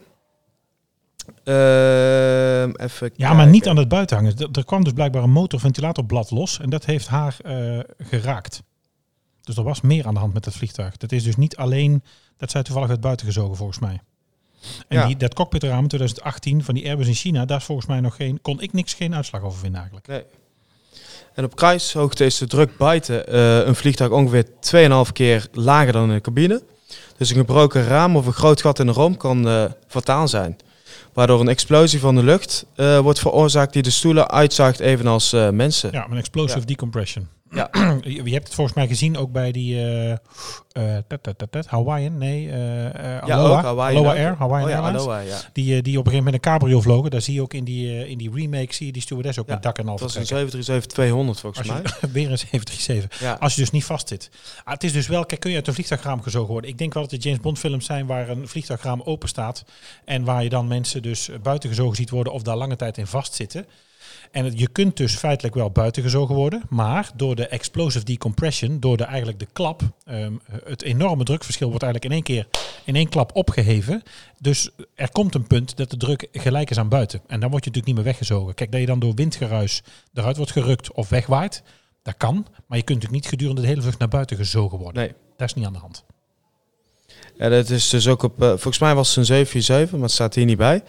[1.48, 4.34] Ehm, even Ja, maar niet aan het buitenhangen.
[4.52, 8.64] Er kwam dus blijkbaar een motorventilatorblad los en dat heeft haar eh, geraakt.
[9.42, 10.98] Dus er was meer aan de hand met het vliegtuig.
[10.98, 12.04] Dat is dus niet alleen
[12.38, 14.02] dat zij toevallig werd buiten gezogen, volgens mij.
[14.88, 15.06] En Ja.
[15.06, 18.16] die, dat cockpitraam in 2018 van die Airbus in China, daar is volgens mij nog
[18.16, 20.08] geen, kon ik niks geen uitslag over vinden eigenlijk.
[20.08, 20.24] Nee.
[21.34, 24.46] En op kruishoogte is de druk buiten eh, een vliegtuig ongeveer
[25.06, 26.64] 2,5 keer lager dan in de cabine.
[27.18, 30.58] Dus een gebroken raam of een groot gat in de romp kan eh, fataal zijn.
[31.18, 35.50] Waardoor een explosie van de lucht eh, wordt veroorzaakt die de stoelen uitzaagt evenals eh,
[35.50, 35.90] mensen.
[35.92, 36.66] Ja, een explosive Ja.
[36.66, 37.28] decompression.
[37.52, 37.70] Ja.
[38.02, 39.78] je, hebt het volgens mij gezien ook bij die
[41.50, 43.62] tat, Hawaiian, nee, eh Aloha.
[43.62, 44.14] Aloha.
[44.14, 45.02] Air, Hawaiian oh, ja, Airlines.
[45.02, 45.40] Aloha, ja.
[45.54, 47.12] Die, die op een gegeven moment met een cabrio vlogen.
[47.12, 49.64] Daar zie je ook in die, in die remake, zie je die stewardess ook met
[49.64, 51.36] dak en al Het was een vertrekken.
[51.36, 51.82] 737-200 volgens mij.
[52.12, 53.20] weer een 737.
[53.20, 53.38] Ja.
[53.40, 54.30] Als je dus niet vast zit.
[54.64, 56.70] Ah, het is dus wel, kijk, kun je uit een vliegtuigraam gezogen worden.
[56.70, 59.66] Ik denk wel dat de James Bond films zijn waar een vliegtuigraam open staat.
[60.06, 63.08] En waar je dan mensen dus buiten gezogen ziet worden of daar lange tijd in
[63.08, 63.66] vastzitten.
[64.32, 66.62] En het- je kunt dus feitelijk wel buiten gezogen worden.
[66.70, 71.84] Maar door de explosive decompression, door de, eigenlijk de klap, ehm, het enorme drukverschil wordt
[71.84, 72.48] eigenlijk in één keer
[72.86, 74.04] in één klap opgeheven.
[74.40, 77.22] Dus er komt een punt dat de druk gelijk is aan buiten.
[77.28, 78.54] En dan word je natuurlijk niet meer weggezogen.
[78.54, 79.82] Kijk, dat je dan door windgeruis
[80.14, 81.64] eruit wordt gerukt of wegwaait.
[82.04, 82.34] Dat kan,
[82.68, 85.02] maar je kunt natuurlijk niet gedurende de hele vlucht naar buiten gezogen worden.
[85.02, 85.14] Nee.
[85.38, 86.04] Dat is niet aan de hand.
[87.38, 88.42] Ja, dat is dus ook op.
[88.42, 90.84] eh, volgens mij was het een 747, maar het staat hier niet bij.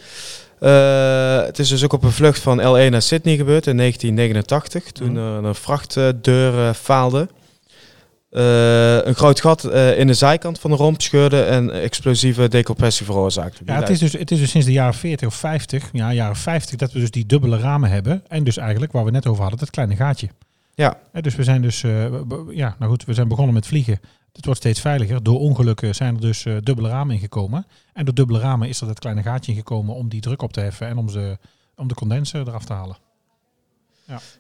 [0.61, 4.93] Eh, het is dus ook op een vlucht van LA naar Sydney gebeurd in 1989,
[4.93, 5.45] toen Mhm.
[5.45, 7.29] een vrachtdeur eh, faalde.
[8.31, 9.65] Eh, een groot gat
[9.97, 13.63] in de zijkant van de romp scheurde en explosieve decompressie veroorzaakte.
[13.67, 16.37] Ja, het is, dus, het is dus sinds de jaren 40 of 50, ja, jaren
[16.37, 18.23] 50, dat we dus die dubbele ramen hebben.
[18.29, 20.29] En dus eigenlijk, waar we net over hadden, dat kleine gaatje.
[20.75, 20.99] Ja.
[21.21, 21.81] Dus we zijn dus,
[22.51, 24.01] ja, nou goed, we zijn begonnen met vliegen.
[24.39, 25.23] Het wordt steeds veiliger.
[25.23, 27.67] Door ongelukken zijn er dus eh, dubbele ramen ingekomen.
[27.93, 30.61] En door dubbele ramen is er dat kleine gaatje ingekomen om die druk op te
[30.61, 31.39] heffen en om, ze,
[31.77, 32.97] om de condenser eraf te halen.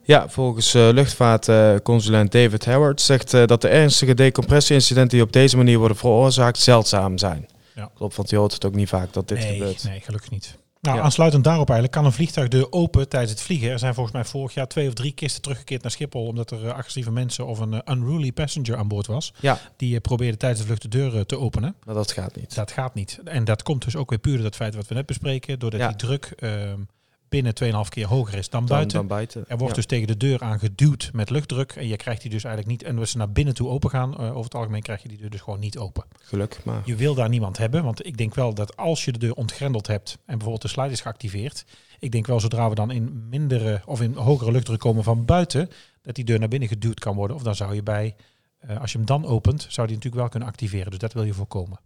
[0.02, 5.56] Ja, volgens eh, luchtvaartconsulent David Howard zegt eh, dat de ernstige decompressie-incidenten die op deze
[5.56, 7.48] manier worden veroorzaakt zeldzaam zijn.
[7.74, 7.90] Ja.
[7.94, 9.84] Klopt, want je hoort het ook niet vaak dat dit nee, gebeurt.
[9.84, 10.58] nee, gelukkig niet.
[10.88, 11.04] Nou, Ja.
[11.06, 13.70] aansluitend daarop eigenlijk kan een vliegtuigdeur open tijdens het vliegen.
[13.70, 16.66] Er zijn volgens mij vorig jaar twee of drie kisten teruggekeerd naar Schiphol omdat er
[16.66, 19.32] eh, agressieve mensen of een eh, unruly passenger aan boord was.
[19.40, 21.74] Ja, Die eh, probeerde tijdens de vlucht de deur eh, te openen.
[21.84, 22.54] maar dat gaat niet.
[22.54, 23.20] Dat gaat niet.
[23.24, 25.58] En dat komt dus ook weer puur door het feit wat we net bespreken.
[25.58, 25.88] Doordat Ja.
[25.88, 26.80] die druk ehm,
[27.28, 28.96] binnen 2,5 keer hoger is dan Dan, buiten.
[28.98, 29.44] dan buiten.
[29.48, 29.74] Er wordt Ja.
[29.80, 31.72] dus tegen de deur aan geduwd met luchtdruk.
[31.72, 32.88] En je krijgt die dus eigenlijk niet.
[32.90, 35.18] En als ze naar binnen toe open gaan, eh, over het algemeen krijg je die
[35.18, 36.04] deur dus gewoon niet open.
[36.20, 36.82] Geluk, maar...
[36.84, 37.84] Je wil daar niemand hebben.
[37.84, 40.90] Want ik denk wel dat als je de deur ontgrendeld hebt en bijvoorbeeld de slide
[40.90, 41.64] is geactiveerd.
[41.98, 45.68] Ik denk wel zodra we dan in mindere of in hogere luchtdruk komen van buiten,
[46.02, 47.36] dat die deur naar binnen geduwd kan worden.
[47.36, 48.14] Of dan zou je bij,
[48.58, 50.90] eh, als je hem dan opent, zou die natuurlijk wel kunnen activeren.
[50.90, 51.78] Dus dat wil je voorkomen.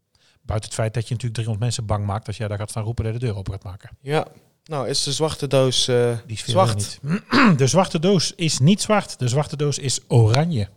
[0.42, 2.84] Buiten het feit dat je natuurlijk 300 mensen bang maakt als jij daar gaat staan
[2.84, 3.90] roepen dat je de deur open gaat maken.
[4.00, 4.26] Ja,
[4.64, 7.00] nou is de zwarte doos Die is veel zwart.
[7.56, 9.18] De zwarte doos is niet zwart.
[9.18, 10.68] De zwarte doos is oranje.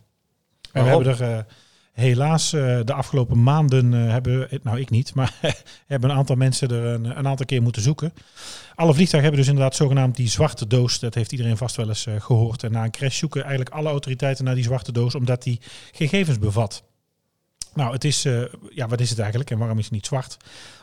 [0.76, 1.06] En we Waarom?
[1.06, 1.44] hebben er eh,
[1.92, 5.34] helaas eh, de afgelopen maanden, hebben, nou ik niet, maar
[5.86, 8.12] hebben een aantal mensen er een, een aantal keer moeten zoeken.
[8.74, 10.98] Alle vliegtuigen hebben dus inderdaad zogenaamd die zwarte doos.
[10.98, 12.62] Dat heeft iedereen vast wel eens eh, gehoord.
[12.62, 15.60] En na een crash zoeken eigenlijk alle autoriteiten naar die zwarte doos, omdat die
[15.92, 16.82] gegevens bevat.
[17.76, 20.36] Nou, het is, eh, ja, wat is het eigenlijk en waarom is het niet zwart?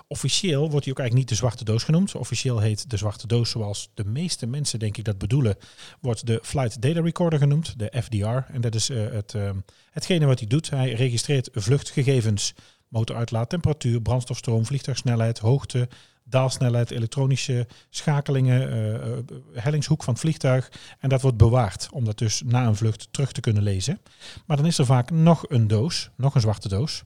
[0.07, 2.15] Officieel wordt die ook eigenlijk niet de zwarte doos genoemd.
[2.15, 5.55] Officieel heet de zwarte doos, zoals de meeste mensen denk ik dat bedoelen,
[5.99, 8.53] wordt de Flight Data Recorder genoemd, de FDR.
[8.53, 9.49] En dat is eh, het, eh,
[9.91, 10.69] hetgene wat hij doet.
[10.69, 12.53] Hij registreert vluchtgegevens,
[12.87, 15.87] motoruitlaat, temperatuur, brandstofstroom, vliegtuigsnelheid, hoogte,
[16.33, 19.23] daalsnelheid, elektronische schakelingen, eh, eh,
[19.53, 20.71] hellingshoek van het vliegtuig.
[20.99, 23.99] En dat wordt bewaard, om dat dus na een vlucht terug te kunnen lezen.
[24.45, 27.03] Maar dan is er vaak nog een doos, nog een zwarte doos.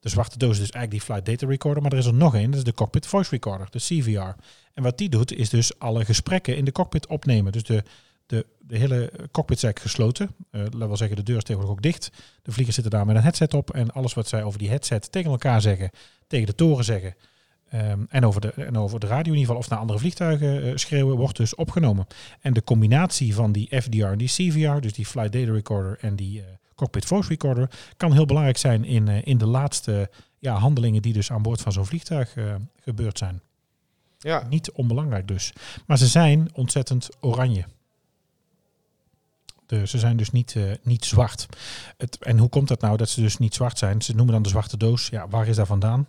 [0.00, 2.34] De zwarte doos is dus eigenlijk die Flight Data Recorder, maar er is er nog
[2.34, 4.42] één, dat is de Cockpit Voice Recorder, de CVR.
[4.74, 7.52] En wat die doet, is dus alle gesprekken in de cockpit opnemen.
[7.52, 7.82] Dus de,
[8.26, 10.34] de, de hele cockpit is eigenlijk gesloten.
[10.50, 12.10] Uh, laten we zeggen, de deur is tegenwoordig ook dicht.
[12.42, 13.70] De vliegers zitten daar met een headset op.
[13.70, 15.90] En alles wat zij over die headset tegen elkaar zeggen,
[16.26, 17.14] tegen de toren zeggen.
[17.74, 20.66] Um, en, over de, en over de radio in ieder geval, of naar andere vliegtuigen
[20.66, 22.06] uh, schreeuwen, wordt dus opgenomen.
[22.40, 26.16] En de combinatie van die FDR en die CVR, dus die Flight Data Recorder en
[26.16, 26.44] die uh,
[26.74, 31.12] Cockpit Voice Recorder, kan heel belangrijk zijn in, uh, in de laatste ja, handelingen die
[31.12, 32.34] dus aan boord van zo'n vliegtuig
[32.80, 33.40] gebeurd zijn.
[34.18, 34.46] Ja.
[34.48, 35.52] Niet onbelangrijk dus.
[35.86, 37.64] Maar ze zijn ontzettend oranje.
[39.66, 41.46] De, ze zijn dus niet, uh, niet zwart.
[41.96, 44.02] Het, en hoe komt dat nou dat ze dus niet zwart zijn?
[44.02, 45.08] Ze noemen dan de zwarte doos.
[45.08, 46.06] Ja, waar is dat vandaan?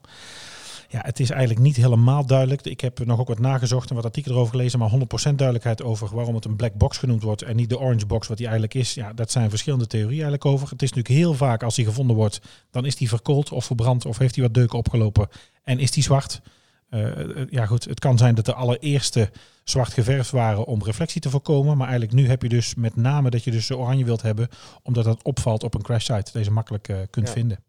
[0.91, 2.65] Ja, het is eigenlijk niet helemaal duidelijk.
[2.65, 4.93] Ik heb nog ook wat nagezocht en wat artikelen erover gelezen, maar 100%
[5.35, 8.37] duidelijkheid over waarom het een black box genoemd wordt en niet de orange box wat
[8.37, 8.93] die eigenlijk is.
[8.93, 10.69] Ja, dat zijn verschillende theorieën eigenlijk over.
[10.69, 14.05] Het is natuurlijk heel vaak als die gevonden wordt, dan is die verkoold of verbrand
[14.05, 15.27] of heeft hij wat deuken opgelopen
[15.63, 16.41] en is die zwart.
[16.89, 17.09] Uh,
[17.49, 19.29] ja goed, het kan zijn dat de allereerste
[19.63, 21.77] zwart geverfd waren om reflectie te voorkomen.
[21.77, 24.49] Maar eigenlijk nu heb je dus met name dat je dus oranje wilt hebben,
[24.83, 26.31] omdat dat opvalt op een crash site.
[26.33, 27.33] Deze makkelijk uh, kunt ja.
[27.33, 27.59] vinden.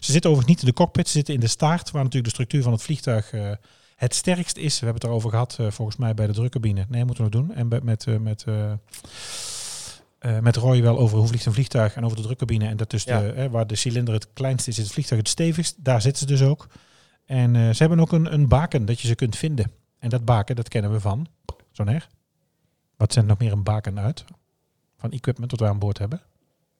[0.00, 2.34] Ze zitten overigens niet in de cockpit, ze zitten in de staart, waar natuurlijk de
[2.34, 3.50] structuur van het vliegtuig uh,
[3.96, 4.78] het sterkst is.
[4.78, 6.86] We hebben het erover gehad, uh, volgens mij bij de drukcabine.
[6.88, 7.56] Nee, moeten we nog doen.
[7.56, 8.44] En met, uh, met,
[10.40, 12.66] met Roy wel over hoe vliegt een vliegtuig en over de drukcabine.
[12.66, 13.20] En dat ja.
[13.20, 15.74] de, waar de cilinder het kleinste is, is het vliegtuig het stevigst.
[15.84, 16.66] Daar zitten ze dus ook.
[17.24, 19.70] En ze hebben ook een, een baken dat je ze kunt vinden.
[19.98, 21.26] En dat baken, dat kennen we van
[21.72, 22.08] Zonair.
[22.96, 24.24] Wat zendt nog meer een baken uit?
[24.96, 26.20] Van equipment dat we aan boord hebben.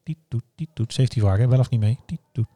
[0.03, 0.92] Die doet, die doet.
[0.92, 1.49] Safety vraag, hè?
[1.49, 1.99] wel of niet mee?
[2.07, 2.46] Die doet.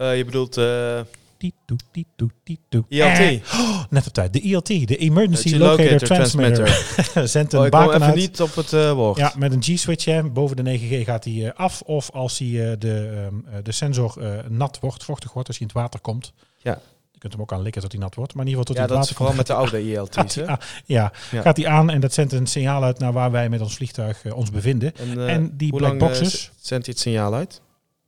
[0.00, 0.58] Uh, je bedoelt...
[0.58, 1.00] Uh...
[1.38, 2.84] Die doet, die doet, die doet.
[2.88, 3.18] ILT.
[3.18, 4.32] Eh, oh, net op tijd.
[4.32, 6.64] De ILT, de Emergency Locator, Locator, Transmitter.
[6.64, 7.28] Transmitter.
[7.36, 8.14] Zendt een oh, ik baken even uit.
[8.14, 9.18] niet op het uh, woord.
[9.18, 10.04] Ja, met een G-switch.
[10.04, 10.22] hè.
[10.22, 11.82] Boven de 9G gaat hij uh, af.
[11.82, 15.72] Of als hij, uh, de, um, de sensor nat wordt, vochtig wordt, als hij in
[15.72, 16.32] het water komt.
[16.58, 16.80] Ja.
[17.12, 18.34] Je kunt hem ook aan likken tot hij nat wordt.
[18.34, 19.68] Maar in ieder geval tot ja, hij dat water is vooral komt.
[19.68, 20.34] met de oude ILT's.
[20.36, 20.64] Gaat
[20.96, 23.60] ja, ja, gaat hij aan en dat zendt een signaal uit naar waar wij met
[23.60, 24.96] ons vliegtuig ons bevinden.
[24.96, 26.50] En, en die hoe black lang, boxes.
[26.60, 27.60] Zendt hij het signaal uit?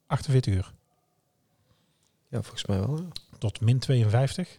[0.07, 0.73] 48 uur.
[2.33, 2.97] Ja, volgens mij wel.
[2.97, 3.39] Ja.
[3.39, 4.59] Tot min 52.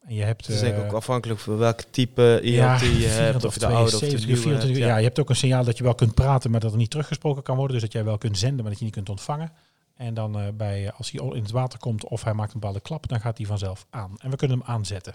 [0.00, 0.46] En je hebt.
[0.46, 3.66] Het is denk ik ook afhankelijk van welk type ILT ja, je hebt, of de
[3.66, 4.78] oude of de nieuwe 24 uur.
[4.78, 4.86] Ja.
[4.86, 6.90] ja, je hebt ook een signaal dat je wel kunt praten, maar dat er niet
[6.90, 7.72] teruggesproken kan worden.
[7.72, 9.52] Dus dat jij wel kunt zenden, maar dat je niet kunt ontvangen.
[9.94, 12.80] En dan uh, bij, als hij in het water komt of hij maakt een bepaalde
[12.80, 14.14] klap, dan gaat hij vanzelf aan.
[14.18, 15.14] En we kunnen hem aanzetten.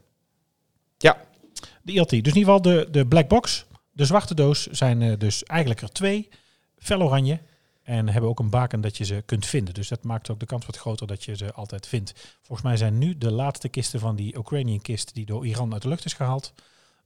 [0.98, 1.18] Ja.
[1.82, 2.10] De ILT.
[2.10, 5.82] Dus in ieder geval de, de black box, de zwarte doos zijn uh, dus eigenlijk
[5.82, 6.30] er twee.
[6.78, 7.40] Fel oranje.
[7.84, 9.74] En hebben ook een baken dat je ze kunt vinden.
[9.74, 12.38] Dus dat maakt ook de kans wat groter dat je ze altijd vindt.
[12.42, 15.82] Volgens mij zijn nu de laatste kisten van die Ukrainian kist die door Iran uit
[15.82, 16.54] de lucht is gehaald.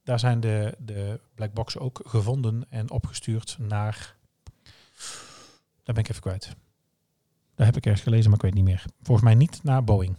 [0.04, 4.16] Daar zijn de, de black boxen ook gevonden en opgestuurd naar...
[5.82, 6.56] Daar ben ik even kwijt.
[7.54, 8.84] Dat heb ik ergens gelezen, maar ik weet niet meer.
[9.02, 10.16] Volgens mij niet naar Boeing.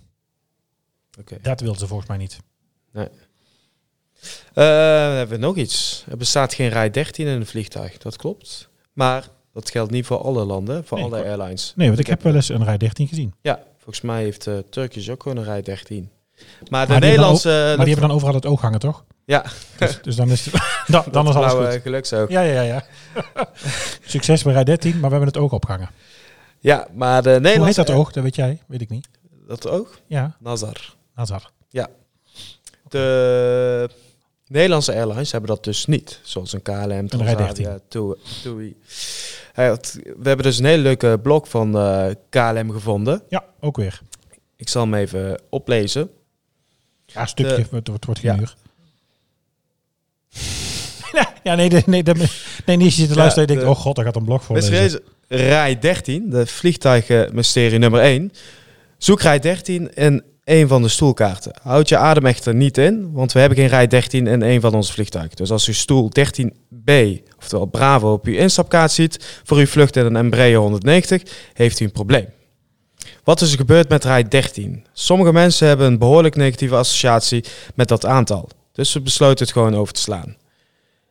[1.20, 1.38] Oké.
[1.42, 2.40] Dat wilden ze volgens mij niet.
[2.94, 3.10] Eh,
[4.54, 6.06] dan hebben we nog iets.
[6.10, 7.98] Er bestaat geen rij 13 in een vliegtuig.
[7.98, 8.70] Dat klopt.
[8.94, 11.74] Maar dat geldt niet voor alle landen, voor Nee, alle airlines.
[11.76, 13.34] Nee, want ik heb wel eens een rij 13 gezien.
[13.42, 16.10] Ja, volgens mij heeft uh, Turkish ook gewoon een rij 13.
[16.10, 17.50] Maar de Maar die hebben Nederlandse...
[17.50, 19.04] Maar die hebben dan overal het oog hangen, toch?
[19.26, 19.46] Ja,
[19.78, 20.54] Dus, dus dan is, het,
[20.88, 21.82] dan, dan is alles goed.
[21.82, 22.30] geluksoog.
[22.30, 22.84] Ja, ja, ja.
[23.36, 23.46] ja.
[24.06, 25.90] Succes bij rij 13, maar we hebben het oog opgehangen.
[26.60, 27.80] Ja, maar de Hoe Nederlandse...
[27.80, 28.12] heet dat oog?
[28.12, 28.62] Dat weet jij?
[28.68, 29.08] Weet ik niet.
[29.48, 30.00] Dat oog?
[30.08, 30.94] Ja, Nazar.
[31.16, 31.52] Nazar.
[32.90, 33.90] De
[34.50, 36.20] Nederlandse airlines hebben dat dus niet.
[36.24, 38.76] Zoals een KLM, Transavia, TUI.
[39.54, 43.22] We hebben dus een hele leuke blog van eh, KLM gevonden.
[43.30, 44.02] Ja, ook weer.
[44.56, 46.10] Ik zal hem even oplezen.
[47.06, 47.56] Ja, een stukje.
[47.56, 48.40] De- het, wordt- wordt geen Ja.
[48.40, 48.56] uur.
[51.44, 53.62] ja, nee, nee, nee, nee, niet als je zit te Ja, luisteren en je denkt,
[53.64, 55.02] de- oh god, daar gaat een blog voor lezen.
[55.28, 58.32] rij 13, de vliegtuigenmysterie nummer 1.
[58.98, 61.54] Zoek rij 13 in een van de stoelkaarten.
[61.62, 64.74] Houd je adem echter niet in, want we hebben geen rij 13 in een van
[64.74, 65.36] onze vliegtuigen.
[65.36, 66.92] Dus als u stoel 13B,
[67.38, 71.24] oftewel Bravo, op uw instapkaart ziet voor uw vlucht in een Embraer 190,
[71.54, 72.28] heeft u een probleem.
[73.24, 74.86] Wat is er gebeurd met rij 13?
[74.94, 77.44] Sommige mensen hebben een behoorlijk negatieve associatie
[77.76, 78.50] met dat aantal.
[78.72, 80.36] Dus we besloten het gewoon over te slaan.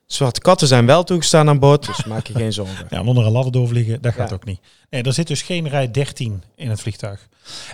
[0.08, 2.86] Zwarte katten zijn wel toegestaan aan boord, dus maak je geen zorgen.
[2.90, 4.34] Ja, onder een ladder doorvliegen, dat gaat Ja.
[4.34, 4.60] ook niet.
[4.90, 7.28] Nee, er zit dus geen rij 13 in het vliegtuig.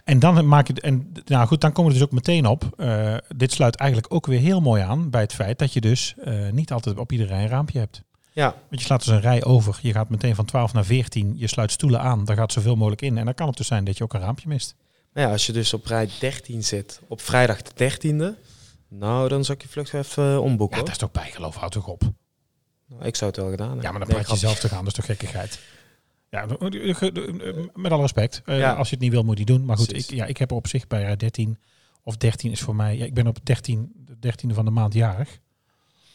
[0.05, 2.65] En dan maak je, en nou goed, dan komen we dus ook meteen op.
[2.77, 6.15] eh, dit sluit eigenlijk ook weer heel mooi aan bij het feit dat je dus
[6.25, 8.03] eh, niet altijd op iedere rij een raampje hebt.
[8.33, 9.79] Ja, Want je slaat dus een rij over.
[9.83, 11.35] Je gaat meteen van 12 naar 14.
[11.37, 12.25] Je sluit stoelen aan.
[12.25, 13.19] Daar gaat zoveel mogelijk in.
[13.19, 14.75] En dan kan het dus zijn dat je ook een raampje mist.
[15.13, 18.39] Nou ja, als je dus op rij 13 zit, op vrijdag de 13e,
[18.89, 20.77] nou, dan zou ik je vlucht even eh, omboeken.
[20.79, 21.55] Ja, dat is toch bijgeloof.
[21.57, 22.03] Houd toch op.
[23.03, 23.85] Ik zou het wel gedaan hebben.
[23.85, 24.79] Ja, maar dan Nee, praat je zelf te gaan.
[24.79, 25.59] Dat is toch gekkigheid.
[26.31, 26.47] Ja,
[27.75, 28.43] met alle respect.
[28.45, 28.73] Eh, Ja.
[28.73, 29.65] Als je het niet wil, moet je het doen.
[29.65, 31.59] Maar goed, ik, ja, ik heb op zich bij rij 13
[32.03, 32.97] of 13 is voor mij.
[32.97, 35.39] Ja, ik ben op 13, de 13e van de maand jarig.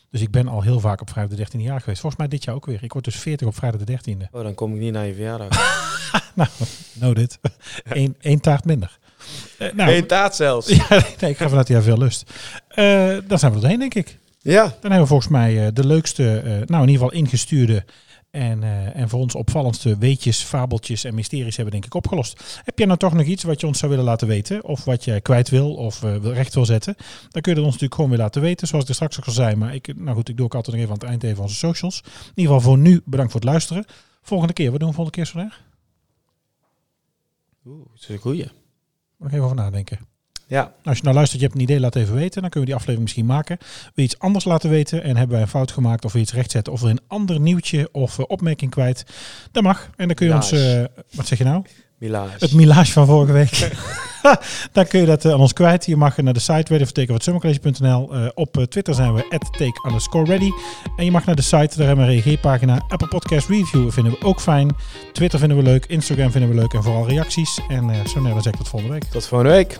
[0.09, 1.99] Dus ik ben al heel vaak op vrijdag de 13e jaar geweest.
[2.01, 2.84] Volgens mij dit jaar ook weer.
[2.84, 4.30] Ik word dus 40 op vrijdag de 13e.
[4.32, 5.47] Oh, dan kom ik niet naar je verjaardag.
[6.36, 6.49] Nou,
[6.93, 7.39] no dit.
[7.84, 8.99] Eén één taart minder.
[9.57, 10.67] Eh, nou, Geen taart zelfs.
[10.89, 12.32] ja, nee, ik ga vanuit jou veel lust.
[12.67, 14.17] Eh, dan zijn we er doorheen, denk ik.
[14.52, 14.64] Ja.
[14.64, 17.86] Dan hebben we volgens mij eh, de leukste, eh, nou in ieder geval ingestuurde
[18.32, 22.62] en, eh, en voor ons opvallendste weetjes, fabeltjes en mysteries hebben denk ik opgelost.
[22.64, 24.64] Heb jij nou toch nog iets wat je ons zou willen laten weten?
[24.64, 26.95] Of wat je kwijt wil of eh, wil recht wil zetten?
[27.30, 29.26] Dan kun je dat ons natuurlijk gewoon weer laten weten, zoals ik er straks ook
[29.26, 29.56] al zei.
[29.56, 31.56] Maar ik, nou goed, ik doe ook altijd nog even aan het eind even onze
[31.56, 32.02] socials.
[32.04, 33.86] In ieder geval voor nu, bedankt voor het luisteren.
[34.22, 35.64] Volgende keer, wat doen we volgende keer zo erg?
[37.66, 38.47] Oeh, dat is een goeie.
[39.18, 40.09] Nog even over nadenken.
[40.50, 40.74] Ja.
[40.84, 42.41] Als je nou luistert, je hebt een idee, laat even weten.
[42.41, 43.58] Dan kunnen we die aflevering misschien maken.
[43.60, 46.28] Wil je iets anders laten weten en hebben wij een fout gemaakt of wil je
[46.28, 49.06] iets rechtzetten of je een ander nieuwtje of eh, opmerking kwijt?
[49.52, 49.89] Dat mag.
[49.95, 51.64] En dan kun je ons, eh, wat zeg je nou?
[51.97, 52.36] Milage.
[52.39, 53.72] Het milage van vorige week.
[54.72, 55.86] dan kun je dat eh, aan ons kwijt.
[55.86, 58.14] Je mag naar de site readyfortakeoff.summercollege.nl.
[58.14, 60.52] Eh op Twitter zijn we take underscore ready.
[60.97, 62.84] En je mag naar de site, daar hebben we een reageerpagina.
[62.88, 64.76] Apple Podcast Review vinden we ook fijn.
[65.14, 65.86] Twitter vinden we leuk.
[65.86, 66.74] Instagram vinden we leuk.
[66.74, 67.60] En vooral reacties.
[67.68, 69.04] En zo net dan zeg ik tot volgende week.
[69.04, 69.80] Tot volgende week.